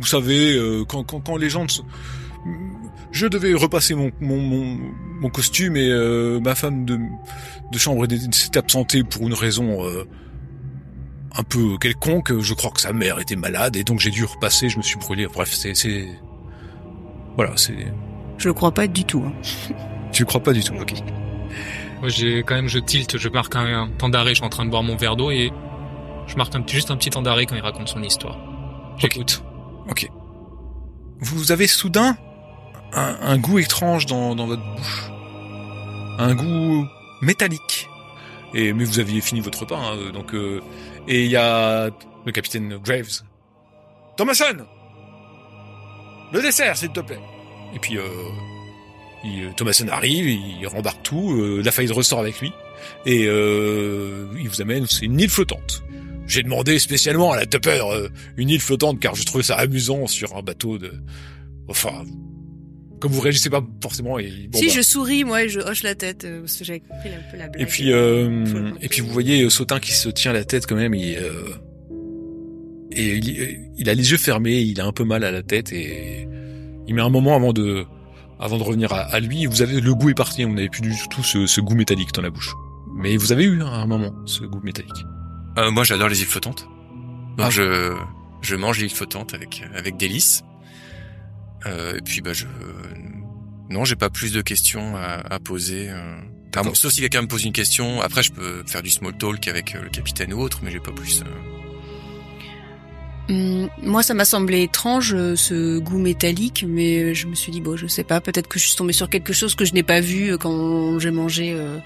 [0.01, 1.65] Vous savez, euh, quand, quand, quand les gens...
[1.65, 2.53] ne
[3.11, 4.79] Je devais repasser mon, mon, mon,
[5.21, 6.99] mon costume et euh, ma femme de,
[7.73, 10.05] de chambre est- s'est absentée pour une raison euh,
[11.37, 12.39] un peu quelconque.
[12.41, 14.99] Je crois que sa mère était malade et donc j'ai dû repasser, je me suis
[14.99, 15.27] brûlé.
[15.27, 15.75] Bref, c'est...
[15.75, 16.07] c'est...
[17.37, 17.93] Voilà, c'est...
[18.37, 19.23] Je le crois pas du tout.
[19.27, 19.33] hein.
[20.13, 20.95] Tu crois pas du tout, ok.
[22.01, 24.49] Moi, j'ai quand même, je tilte, je marque un, un temps d'arrêt, je suis en
[24.49, 25.53] train de boire mon verre d'eau et
[26.29, 28.37] je marque un, juste un petit temps d'arrêt quand il raconte son histoire.
[28.99, 29.43] J'écoute.
[29.89, 30.09] Ok.
[31.21, 32.17] Vous avez soudain
[32.93, 35.11] un, un goût étrange dans, dans votre bouche.
[36.19, 36.87] Un goût
[37.23, 37.89] métallique.
[38.55, 40.63] Et mais vous aviez fini votre repas, hein, donc euh,
[41.07, 41.91] et il y a
[42.25, 43.23] le capitaine Graves.
[44.17, 44.67] Thomason,
[46.33, 47.21] le dessert, s'il te plaît.
[47.75, 48.03] Et puis euh,
[49.23, 52.53] il, euh, Thomason arrive, il rembarque tout, euh, Lafayette ressort avec lui
[53.05, 54.87] et euh, il vous amène.
[54.87, 55.83] C'est une île flottante.
[56.29, 60.07] J'ai demandé spécialement à la Tupper euh, une île flottante car je trouvais ça amusant
[60.07, 60.93] sur un bateau de.
[61.69, 62.05] Enfin,
[63.01, 64.19] comme vous réagissez pas forcément.
[64.19, 64.73] Et, bon, si bah.
[64.77, 67.37] je souris, moi, et je hoche la tête euh, parce que j'avais compris un peu
[67.37, 67.63] la blague.
[67.63, 70.77] Et puis, euh, et puis vous voyez euh, Sautin qui se tient la tête quand
[70.77, 70.95] même.
[70.95, 71.45] Il, euh,
[72.93, 75.73] et il, il a les yeux fermés, il a un peu mal à la tête
[75.73, 76.29] et
[76.87, 77.85] il met un moment avant de,
[78.41, 79.47] avant de revenir à, à lui.
[79.47, 82.13] Vous avez le goût est parti, vous n'avez plus du tout ce, ce goût métallique
[82.13, 82.53] dans la bouche.
[82.97, 85.05] Mais vous avez eu hein, à un moment ce goût métallique.
[85.59, 86.67] Euh, moi, j'adore les îles flottantes.
[87.37, 87.51] Donc Ah.
[87.51, 87.95] je
[88.41, 90.43] je mange les îles flottantes avec avec délice.
[91.67, 92.47] Euh, et puis bah je
[93.69, 95.91] non, j'ai pas plus de questions à, à poser.
[95.91, 96.17] Euh...
[96.53, 96.71] D'accord.
[96.71, 98.01] Enfin, sauf si quelqu'un me pose une question.
[98.01, 100.81] Après, je peux faire du small talk avec euh, le capitaine ou autre, mais j'ai
[100.81, 101.23] pas plus.
[101.23, 101.25] euh.
[103.31, 107.53] Hum, moi, ça m'a semblé étrange euh, ce goût métallique, mais euh, je me suis
[107.53, 109.75] dit bon, je sais pas, peut-être que je suis tombée sur quelque chose que je
[109.75, 111.79] n'ai pas vu euh, quand j'ai mangé euh,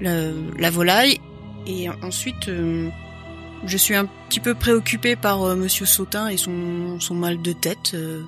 [0.00, 1.20] la, la volaille.
[1.66, 2.88] Et ensuite, euh,
[3.64, 7.52] je suis un petit peu préoccupée par euh, Monsieur Sautin et son, son mal de
[7.52, 8.22] tête, euh,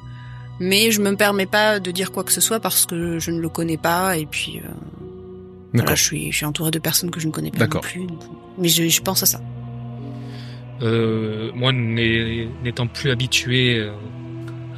[0.60, 3.40] mais je me permets pas de dire quoi que ce soit parce que je ne
[3.40, 4.68] le connais pas et puis euh,
[5.74, 8.06] voilà, je suis je suis entourée de personnes que je ne connais pas non plus.
[8.58, 9.40] mais je, je pense à ça.
[10.80, 13.88] Euh, moi, n'étant plus habitué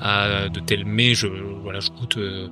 [0.00, 1.26] à de tels mets, je
[1.62, 2.48] voilà, je goûte, euh,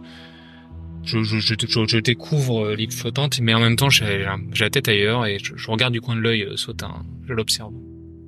[1.08, 4.26] je, je, je, je- je découvre euh, l'île flottante, mais en même temps, j'ai
[4.60, 7.72] la tête ailleurs et je, regarde du coin de l'œil euh, Sautin, je l'observe.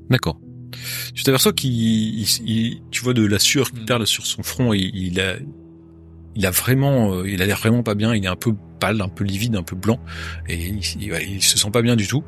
[0.09, 0.41] D'accord.
[1.15, 3.87] Tu t'aperçois qu'il, il- il- tu vois de la sueur qui Mm.
[3.87, 5.35] perle sur son front et il a,
[6.37, 8.15] il a vraiment, euh, il a l'air vraiment pas bien.
[8.15, 9.99] Il est un peu pâle, un peu livide, un peu blanc
[10.49, 12.23] et il, il, se sent pas bien du tout.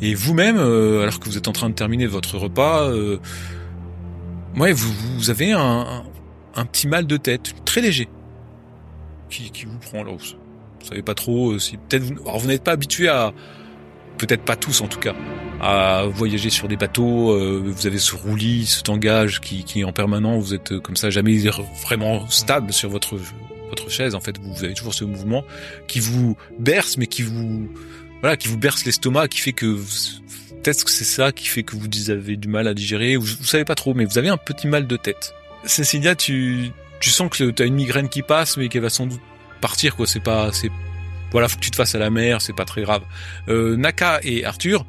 [0.00, 3.18] Et vous-même, euh, alors que vous êtes en train de terminer votre repas, euh,
[4.56, 6.02] ouais, vous, vous avez un, un,
[6.56, 8.08] un petit mal de tête très léger
[9.28, 10.00] qui, vous prend.
[10.00, 13.32] Alors, vous, savez pas trop euh, peut-être vous, vous n'êtes pas habitué à,
[14.18, 15.14] peut-être pas tous en tout cas
[15.60, 19.92] à voyager sur des bateaux, euh, vous avez ce roulis, ce tangage qui, est en
[19.92, 21.36] permanent, vous êtes euh, comme ça jamais
[21.82, 23.16] vraiment stable sur votre
[23.68, 25.44] votre chaise en fait, vous, avez toujours ce mouvement
[25.88, 27.68] qui vous berce mais qui vous
[28.20, 29.76] voilà, qui vous berce l'estomac, qui fait que
[30.62, 33.44] peut-être que c'est ça qui fait que vous avez du mal à digérer, vous, vous
[33.44, 35.34] savez pas trop mais vous avez un petit mal de tête.
[35.64, 39.06] Cécilia, tu tu sens que tu as une migraine qui passe mais qu'elle va sans
[39.06, 39.20] doute
[39.60, 40.70] partir quoi, c'est pas c'est
[41.30, 43.02] voilà, faut que tu te fasses à la mer, c'est pas très grave.
[43.48, 44.86] Euh, Naka et Arthur,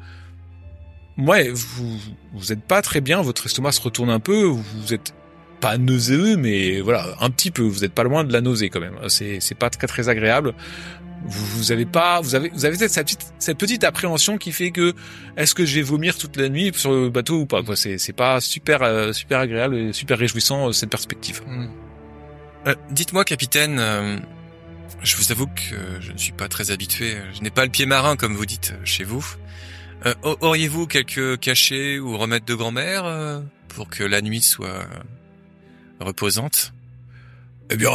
[1.18, 1.98] ouais, vous
[2.32, 5.14] vous êtes pas très bien, votre estomac se retourne un peu, vous êtes
[5.60, 8.80] pas nauséeux, mais voilà, un petit peu, vous êtes pas loin de la nausée quand
[8.80, 8.96] même.
[9.08, 10.54] C'est c'est pas très très agréable.
[11.26, 14.94] Vous avez pas, vous avez vous avez cette petite cette petite appréhension qui fait que
[15.36, 17.60] est-ce que je vais vomir toute la nuit sur le bateau ou pas.
[17.74, 21.42] C'est c'est pas super euh, super agréable et super réjouissant euh, cette perspective.
[22.66, 24.18] Euh, Dites-moi, capitaine, euh,
[25.02, 27.16] je vous avoue que je ne suis pas très habitué.
[27.34, 29.24] Je n'ai pas le pied marin, comme vous dites, euh, chez vous.
[30.22, 34.86] Auriez-vous quelques cachets ou remèdes de grand-mère pour que la nuit soit
[36.00, 36.72] reposante?
[37.68, 37.90] Eh bien,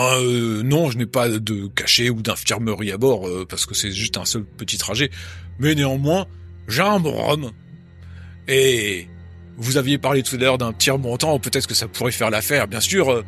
[0.63, 4.25] non, je n'ai pas de cachet ou d'infirmerie à bord parce que c'est juste un
[4.25, 5.10] seul petit trajet.
[5.58, 6.28] Mais néanmoins,
[6.67, 7.51] j'ai un bon rhum.
[8.47, 9.08] Et
[9.58, 12.67] vous aviez parlé tout à l'heure d'un tir montant, peut-être que ça pourrait faire l'affaire.
[12.67, 13.23] Bien sûr,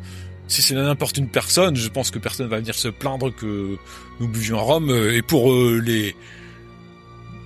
[0.48, 3.76] si c'est n'importe une personne, je pense que personne va venir se plaindre que
[4.20, 4.90] nous buvions rhum.
[4.90, 6.16] euh, Et pour euh, les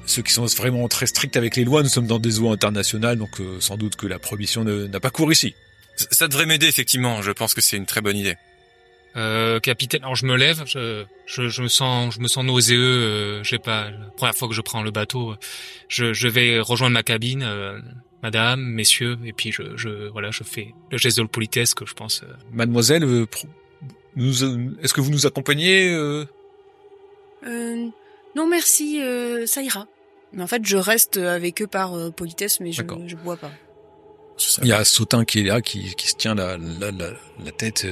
[0.07, 3.17] ceux qui sont vraiment très stricts avec les lois, nous sommes dans des eaux internationales,
[3.19, 5.55] donc euh, sans doute que la prohibition n'a pas cours ici.
[5.97, 7.23] Ça- Ça devrait m'aider, effectivement.
[7.23, 8.37] Je pense que c'est une très bonne idée.
[9.15, 12.81] Euh, capitaine, alors je me lève, je, je, je me sens, je me sens nauséeux.
[12.81, 15.35] Euh, j'ai pas la première fois que je prends le bateau,
[15.89, 17.79] je, je vais rejoindre ma cabine, euh,
[18.23, 21.95] madame, messieurs, et puis je, je, voilà, je fais le geste de politesse que je
[21.95, 22.23] pense.
[22.23, 23.27] euh, Mademoiselle, euh,
[24.19, 26.25] euh, est-ce que vous nous accompagnez euh?
[27.47, 27.89] Euh,
[28.37, 29.87] non merci, euh, ça ira.
[30.33, 33.51] Mais en fait, je reste avec eux par euh, politesse, mais je, je bois pas.
[34.63, 37.11] Il y a Sautin qui est là, qui, qui se tient la, la, la,
[37.45, 37.87] la tête.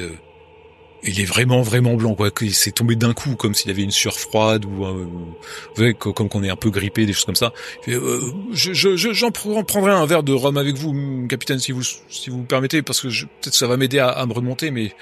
[1.05, 2.31] Euh, il est vraiment, vraiment blanc, quoi.
[2.41, 5.35] Il s'est tombé d'un coup, comme s'il avait une sueur froide ou, euh, vous
[5.77, 7.53] voyez, co- comme qu'on est un peu grippé, des choses comme ça.
[7.89, 8.21] Euh,
[8.53, 11.73] je, je, je- j'en pr- prendrai un verre de rhum avec vous, m- capitaine, si
[11.73, 14.71] vous, si vous permettez, parce que je- peut-être ça va m'aider à, à me remonter,
[14.71, 14.93] mais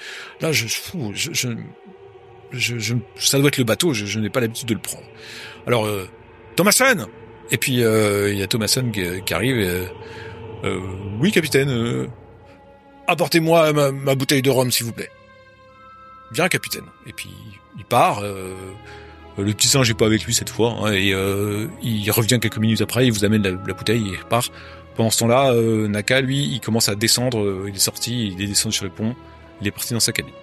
[0.41, 1.49] là, je, fou, je, je,
[2.51, 5.05] je, je- ça doit être le bateau, je, je n'ai pas l'habitude de le prendre.
[5.67, 6.07] Alors, euh,
[6.55, 7.07] Thomason!
[7.51, 9.85] Et puis, euh, il y a Thomason qui, qui arrive, et, euh,
[10.65, 10.79] euh,
[11.19, 12.07] oui, capitaine, euh,
[13.07, 15.09] apportez-moi ma, ma bouteille de rhum, s'il vous plaît.
[16.31, 16.85] Bien, capitaine.
[17.07, 17.29] Et puis,
[17.77, 18.19] il part.
[18.23, 18.53] euh,
[19.37, 20.75] le petit singe est pas avec lui cette fois.
[20.81, 24.17] hein, et euh, il revient quelques minutes après, il vous amène la, la bouteille il
[24.17, 24.51] repart.
[24.95, 27.39] Pendant ce temps-là, euh, Naka, lui, il commence à descendre.
[27.39, 29.15] euh, il est sorti, il est descendu sur le pont.
[29.61, 30.33] Il est parti dans sa cabine.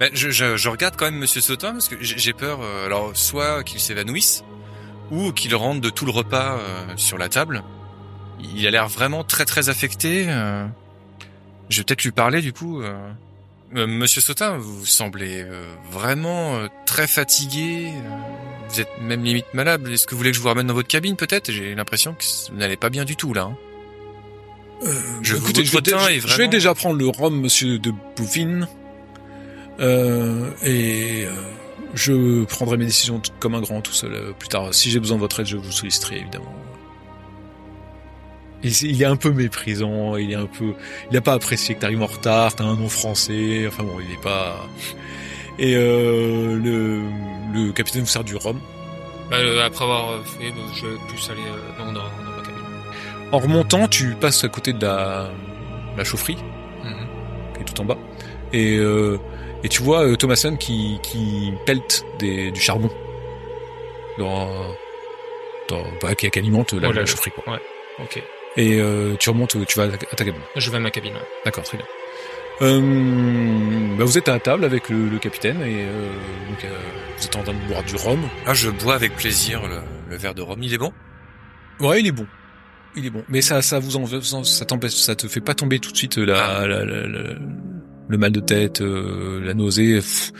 [0.00, 3.12] Ben, je, je, je regarde quand même Monsieur Sautin parce que j'ai peur, euh, alors
[3.16, 4.44] soit qu'il s'évanouisse
[5.10, 7.62] ou qu'il rentre de tout le repas euh, sur la table.
[8.54, 10.24] Il a l'air vraiment très très affecté.
[11.68, 12.82] Je vais peut-être lui parler du coup.
[13.76, 13.86] Euh.
[13.86, 17.92] Monsieur Sautin, vous semblez euh, vraiment euh, très fatigué.
[18.70, 19.86] Vous êtes même limite malade.
[19.88, 21.50] Est-ce que vous voulez que je vous ramène dans votre cabine peut-être?
[21.50, 23.42] J'ai l'impression que vous n'allez pas bien du tout là.
[23.42, 23.56] hein.
[25.22, 28.68] Je vous- Écoutez, je, vais je déjà prendre le rhum, monsieur de Bouvines.
[29.80, 31.30] Euh, et euh,
[31.94, 34.72] je prendrai mes décisions comme un grand tout seul euh, plus tard.
[34.74, 36.52] Si j'ai besoin de votre aide, je vous solliciterai évidemment.
[38.62, 40.74] Il, est- il est un peu méprisant, il est un peu,
[41.10, 44.12] il a pas apprécié que t'arrives en retard, t'as un nom français, enfin bon, il
[44.12, 44.56] est pas.
[45.58, 47.02] Et euh, le,
[47.54, 48.60] le capitaine vous sert du rhum.
[49.30, 52.30] Bah, euh, après avoir euh, fait, bah, je vais plus aller euh, dans, dans, dans
[52.36, 52.62] ma cabine.
[53.32, 55.30] En remontant, tu passes à côté de la,
[55.96, 56.38] la chaufferie.
[56.82, 57.06] Mhm.
[57.54, 57.98] qui est tout en bas.
[58.52, 59.18] Et, euh,
[59.62, 62.90] et tu vois euh, Thomason qui, qui pelte des, du charbon.
[64.18, 64.48] Dans,
[65.68, 67.58] dans, bah, qui, alimente la, Oh la chaufferie, quoi.
[68.00, 68.22] Ok.
[68.58, 70.42] Et euh, tu remontes, tu vas à ta, cabine?
[70.56, 71.14] Je vais à ma cabine.
[71.14, 71.20] ouais.
[71.44, 71.86] D'accord, très bien.
[72.60, 76.10] Euh, bah, vous êtes à la table avec le, le capitaine et euh,
[76.50, 76.76] donc, euh,
[77.16, 78.20] vous êtes en train de boire du rhum.
[78.46, 79.78] Ah, je bois avec plaisir le,
[80.10, 80.60] le verre de rhum.
[80.62, 80.92] Il est bon?
[81.80, 82.26] Ouais, il est bon.
[82.96, 83.22] Il est bon.
[83.28, 86.16] Mais ça, ça vous en, ça t'empêche, ça te fait pas tomber tout de suite
[86.18, 87.34] la, la- la- la-
[88.08, 89.96] le mal de tête, euh, la nausée.
[89.96, 90.32] Pff.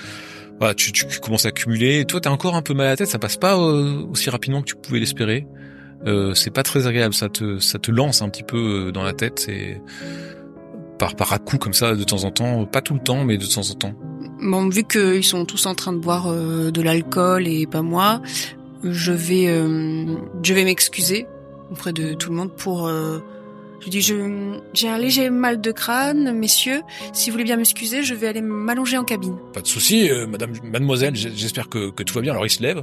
[0.59, 2.05] Voilà, tu, tu commences à accumuler.
[2.05, 3.07] Toi, t'as encore un peu mal à la tête.
[3.09, 5.47] Ça passe pas euh, aussi rapidement que tu pouvais l'espérer.
[6.07, 7.15] Euh, c'est pas très agréable.
[7.15, 9.41] Ça te, ça te lance un petit peu euh, dans la tête.
[9.41, 9.81] C'est
[10.99, 12.65] par par à coups comme ça de temps en temps.
[12.67, 13.95] Pas tout le temps, mais de temps en temps.
[14.41, 18.23] Bon, vu qu'ils sont tous en train de boire euh, de l'alcool et pas moi,
[18.85, 20.07] je vais, euh,
[20.43, 21.27] je vais m'excuser
[21.71, 22.91] auprès de tout le monde pour.
[23.81, 26.81] Je dis, je, j'ai un léger mal de crâne, messieurs.
[27.13, 29.37] Si vous voulez bien m'excuser, je vais aller m'allonger en cabine.
[29.53, 31.15] Pas de souci, euh, Madame, Mademoiselle.
[31.15, 32.33] J'espère que, que tout va bien.
[32.33, 32.83] Alors il se lève.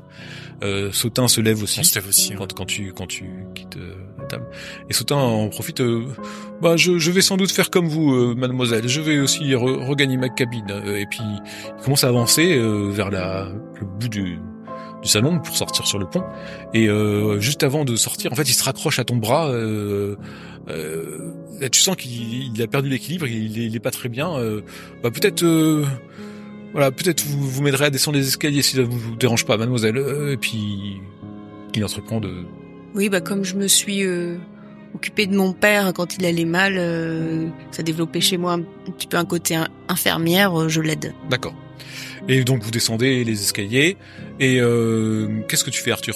[0.63, 1.79] Euh, Sautin se lève aussi.
[1.79, 2.33] On se lève aussi.
[2.33, 2.37] hein.
[2.39, 4.45] quand, quand tu quand tu quittes euh, la table.
[4.89, 5.81] Et Sautin en profite.
[5.81, 6.05] euh,
[6.61, 8.87] bah je, je vais sans doute faire comme vous, euh, mademoiselle.
[8.87, 10.65] Je vais aussi re- regagner ma cabine.
[10.69, 14.39] Euh, et puis il commence à avancer euh, vers la le bout du
[15.05, 16.23] du salon pour sortir sur le pont.
[16.73, 19.49] Et euh, juste avant de sortir, en fait, il se raccroche à ton bras.
[19.49, 20.15] Euh,
[20.69, 21.31] euh,
[21.71, 22.11] tu sens qu'il
[22.55, 23.27] il a perdu l'équilibre.
[23.27, 24.33] Il, est- il est pas très bien.
[25.03, 25.45] Bah peut-être.
[26.73, 29.57] voilà, peut-être vous, vous m'aiderez à descendre les escaliers si ça vous, vous dérange pas,
[29.57, 29.97] mademoiselle.
[30.31, 30.97] Et puis,
[31.75, 32.31] il entreprend de,
[32.95, 34.03] Oui, bah comme je me suis
[34.95, 39.17] occupée de mon père quand il allait mal, ça développait chez moi un, petit peu
[39.17, 41.13] un côté in- infirmière, je l'aide.
[41.29, 41.53] D'accord.
[42.27, 43.97] Et donc vous descendez les escaliers.
[44.39, 46.15] Et euh, qu'est-ce que tu fais, Arthur?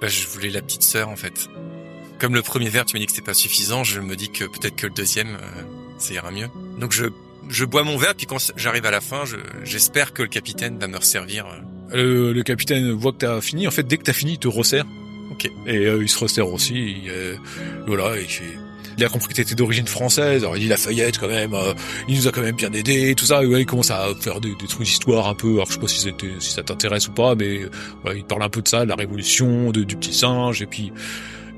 [0.00, 1.48] Bah, je voulais la petite sœur en fait.
[2.18, 4.44] Comme le premier verre, tu m'as dit que c'était pas suffisant, je me dis que
[4.44, 5.62] peut-être que le deuxième, euh,
[5.98, 6.48] ça ira mieux.
[6.78, 7.06] Donc je,
[7.48, 10.78] je bois mon verre, puis quand j'arrive à la fin, je, j'espère que le capitaine
[10.78, 11.46] va me resservir.
[11.92, 11.96] euh.
[11.96, 13.66] le, le capitaine voit que t'as fini.
[13.66, 14.86] En fait, dès que t'as fini, il te resserre.
[15.32, 15.46] Ok.
[15.66, 16.74] Et euh, il se resserre aussi.
[16.74, 17.36] Il, euh,
[17.86, 18.44] voilà, il fait.
[18.98, 20.42] Il a compris que t'étais d'origine française.
[20.42, 21.54] Alors il dit Lafayette quand même.
[21.54, 21.72] euh,
[22.08, 23.42] il nous a quand même bien aidé, tout ça.
[23.42, 25.52] Et ouais, il commence à faire des, des trucs d'histoire un peu.
[25.54, 27.70] Alors je sais pas si, c'était, si ça t'intéresse ou pas, mais euh,
[28.04, 30.66] ouais, il parle un peu de ça, de la révolution, de, du petit singe, et
[30.66, 30.92] puis.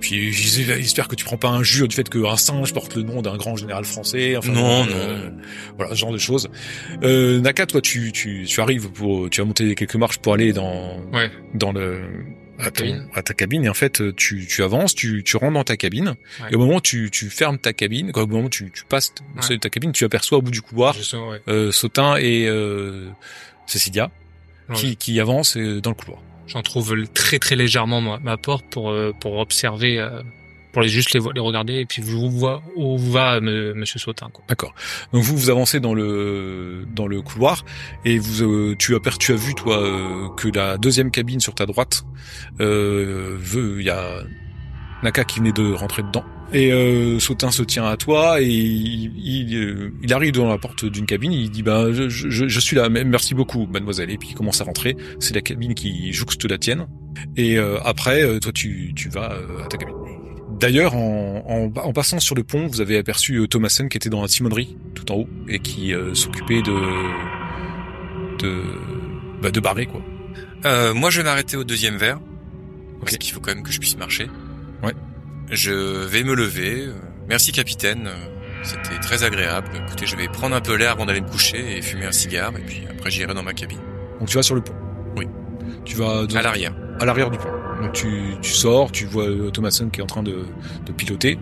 [0.01, 2.95] Puis il il espère que tu prends pas un jure du fait qu'un singe porte
[2.95, 4.37] le nom d'un grand général français.
[4.37, 5.33] Enfin, Non, euh, non.
[5.79, 6.51] voilà, ce genre de choses.
[7.03, 10.53] Euh, Naka, toi, tu, tu, tu arrives pour, tu vas monter quelques marches pour aller
[10.53, 11.31] dans, Ouais.
[11.55, 12.03] dans le,
[12.59, 13.65] à, ton- à ta cabine.
[13.65, 16.15] Et en fait, tu, tu avances, tu, tu rentres dans ta cabine.
[16.41, 16.49] Ouais.
[16.51, 18.85] Et au moment où tu, tu fermes ta cabine, quoi, au moment où tu, tu
[18.85, 19.43] passes au Ouais.
[19.43, 21.41] seuil de ta cabine, tu aperçois au bout du couloir ouais.
[21.49, 23.09] euh, Sautin et euh,
[23.67, 24.11] Cécilia
[24.69, 24.77] Ouais.
[24.77, 26.21] qui, qui avancent euh, dans le couloir.
[26.47, 30.23] J'en trouve très très légèrement ma, ma porte pour euh, pour observer, euh,
[30.75, 34.29] pour les juste les, les regarder et puis vous vois où va me- Monsieur Sautin.
[34.49, 34.75] D'accord.
[35.15, 37.65] Donc vous vous avancez dans le dans le couloir
[38.05, 41.55] et vous euh, tu as tu as vu toi euh, que la deuxième cabine sur
[41.55, 42.03] ta droite
[42.61, 44.19] euh, veut il y a
[45.03, 49.13] Naka qui venait de rentrer dedans et euh, Sautin se tient à toi et il
[49.17, 52.61] il, euh, il arrive devant la porte d'une cabine il dit bah je, je, je
[52.61, 56.13] suis là merci beaucoup mademoiselle et puis il commence à rentrer c'est la cabine qui
[56.13, 56.87] jouxte la tienne
[57.37, 59.33] et euh, après toi tu tu vas
[59.65, 59.95] à ta cabine
[60.59, 61.45] D'ailleurs, en,
[61.75, 64.29] en, en passant sur le pont, vous avez aperçu euh, Thomason qui était dans la
[64.29, 66.73] timonerie tout en haut et qui euh, s'occupait de
[68.39, 68.63] de
[69.43, 70.01] bah, de barrer quoi.
[70.65, 72.19] Euh, moi, je vais m'arrêter au deuxième verre.
[73.01, 73.19] Parce Ok.
[73.19, 74.29] qu'il faut quand même que je puisse marcher.
[74.83, 74.95] Ouais.
[75.51, 75.73] Je
[76.07, 76.87] vais me lever.
[76.87, 76.95] euh,
[77.29, 78.09] Merci, capitaine.
[78.63, 79.69] C'était très agréable.
[79.87, 82.53] Écoutez, je vais prendre un peu l'air avant d'aller me coucher et fumer un cigare,
[82.57, 83.79] et puis après j'irai dans ma cabine.
[84.21, 84.73] Donc tu vas sur le pont.
[85.17, 85.27] Oui.
[85.85, 86.75] Tu vas dans- À l'arrière.
[86.99, 87.51] à l'arrière du pont.
[87.85, 90.47] Donc tu, tu sors, tu vois euh, Thomason qui est en train de,
[90.87, 91.39] de piloter,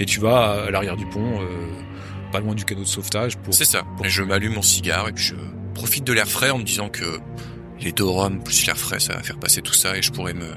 [0.00, 1.46] et tu vas à l'arrière du pont, euh,
[2.32, 3.54] pas loin du canot de sauvetage pour.
[3.54, 3.82] C'est ça.
[4.04, 5.34] Et je m'allume mon cigare et puis je
[5.74, 7.04] profite de l'air frais en me disant que
[7.80, 10.34] les deux rhums plus l'air frais, ça va faire passer tout ça et je pourrais
[10.34, 10.48] me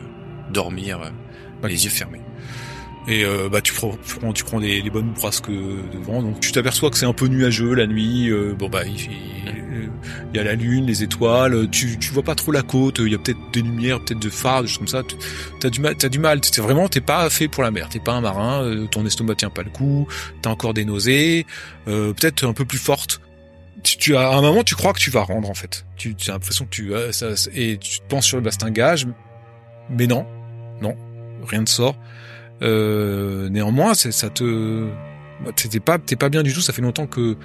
[0.51, 1.09] dormir euh,
[1.61, 1.69] Ouais.
[1.69, 2.21] les yeux fermés.
[3.07, 6.21] Et euh, bah tu prends, tu prends, tu prends bonnes brasques de vent.
[6.21, 8.29] Donc tu t'aperçois que c'est un peu nuageux la nuit.
[8.29, 9.89] euh, bon bah il, il-
[10.33, 11.69] y a la lune, les étoiles.
[11.71, 12.99] Tu, tu vois pas trop la côte.
[12.99, 15.01] Il y a peut-être des lumières, peut-être de phares, des choses comme ça.
[15.59, 16.39] T'as du mal, t'as du mal.
[16.43, 17.89] C'est vraiment, t'es pas fait pour la mer.
[17.89, 18.61] T'es pas un marin.
[18.63, 20.07] euh, ton estomac tient pas le coup.
[20.41, 21.45] T'as encore des nausées.
[21.87, 23.21] euh, peut-être un peu plus forte.
[23.81, 25.85] Tu, tu à un moment, tu crois que tu vas rendre en fait.
[25.95, 29.07] Tu as l'impression que tu euh, ça, et tu te penses sur le bastingage,
[29.89, 30.25] mais non,
[30.81, 30.95] non,
[31.47, 31.95] rien ne sort.
[32.61, 34.87] Euh, néanmoins, ça te,
[35.55, 36.61] t'es pas, t'es pas bien du tout.
[36.61, 37.37] Ça fait longtemps que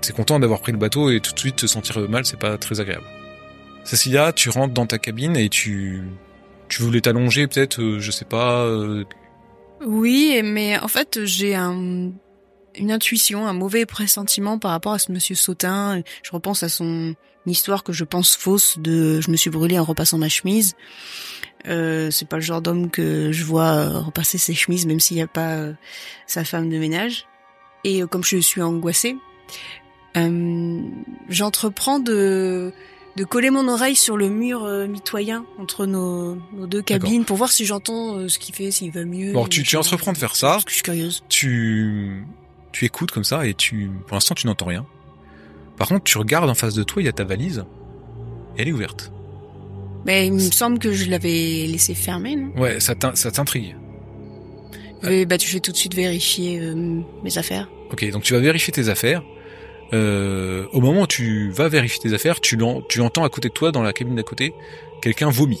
[0.00, 2.58] t'es content d'avoir pris le bateau et tout de suite te sentir mal, c'est pas
[2.58, 3.04] très agréable.
[3.84, 6.02] Cecilia, tu rentres dans ta cabine et tu,
[6.68, 8.64] tu voulais t'allonger peut-être, euh, je sais pas.
[8.64, 9.04] euh,
[9.86, 12.10] Oui, mais en fait, j'ai un,
[12.74, 16.02] une intuition, un mauvais pressentiment par rapport à ce monsieur Sautin.
[16.22, 17.14] Je repense à son
[17.46, 20.74] histoire que je pense fausse de je me suis brûlé en repassant ma chemise.
[21.66, 25.16] Euh, c'est pas le genre d'homme que je vois euh, repasser ses chemises, même s'il
[25.16, 25.72] n'y a pas euh,
[26.26, 27.26] sa femme de ménage.
[27.84, 29.16] Et euh, comme je suis angoissée,
[31.28, 32.72] j'entreprends de
[33.16, 37.50] de coller mon oreille sur le mur mitoyen entre nos, nos deux cabines pour voir
[37.50, 39.32] si j'entends ce qu'il fait, s'il va mieux.
[39.32, 40.52] Bon, tu, tu entreprends de faire ça.
[40.52, 41.24] Parce que je suis curieuse.
[41.28, 42.24] tu
[42.72, 44.86] tu écoutes comme ça et tu pour l'instant tu n'entends rien.
[45.76, 47.64] Par contre, tu regardes en face de toi, il y a ta valise.
[48.56, 49.12] Et elle est ouverte.
[50.06, 52.52] Mais il me semble que je l'avais laissé fermer, non?
[52.56, 53.74] Ouais, ça t'in- ça t'intrigue.
[55.04, 57.68] Euh, Bah tu fais tout de suite vérifier euh, mes affaires.
[57.92, 59.22] Ok, donc tu vas vérifier tes affaires.
[59.92, 63.48] Euh, au moment où tu vas vérifier tes affaires, tu, l'en- tu entends à côté
[63.48, 64.54] de toi, dans la cabine d'à côté,
[65.02, 65.60] quelqu'un vomit.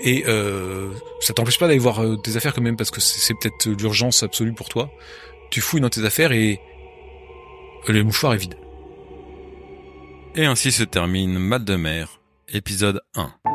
[0.00, 3.20] Et euh, ça t'empêche pas d'aller voir euh, tes affaires quand même parce que c'est,
[3.20, 4.90] c'est peut-être l'urgence absolue pour toi.
[5.50, 6.58] Tu fouilles dans tes affaires et
[7.86, 8.56] le mouchoir est vide.
[10.34, 13.51] Et ainsi se termine Mal de mer, épisode 1.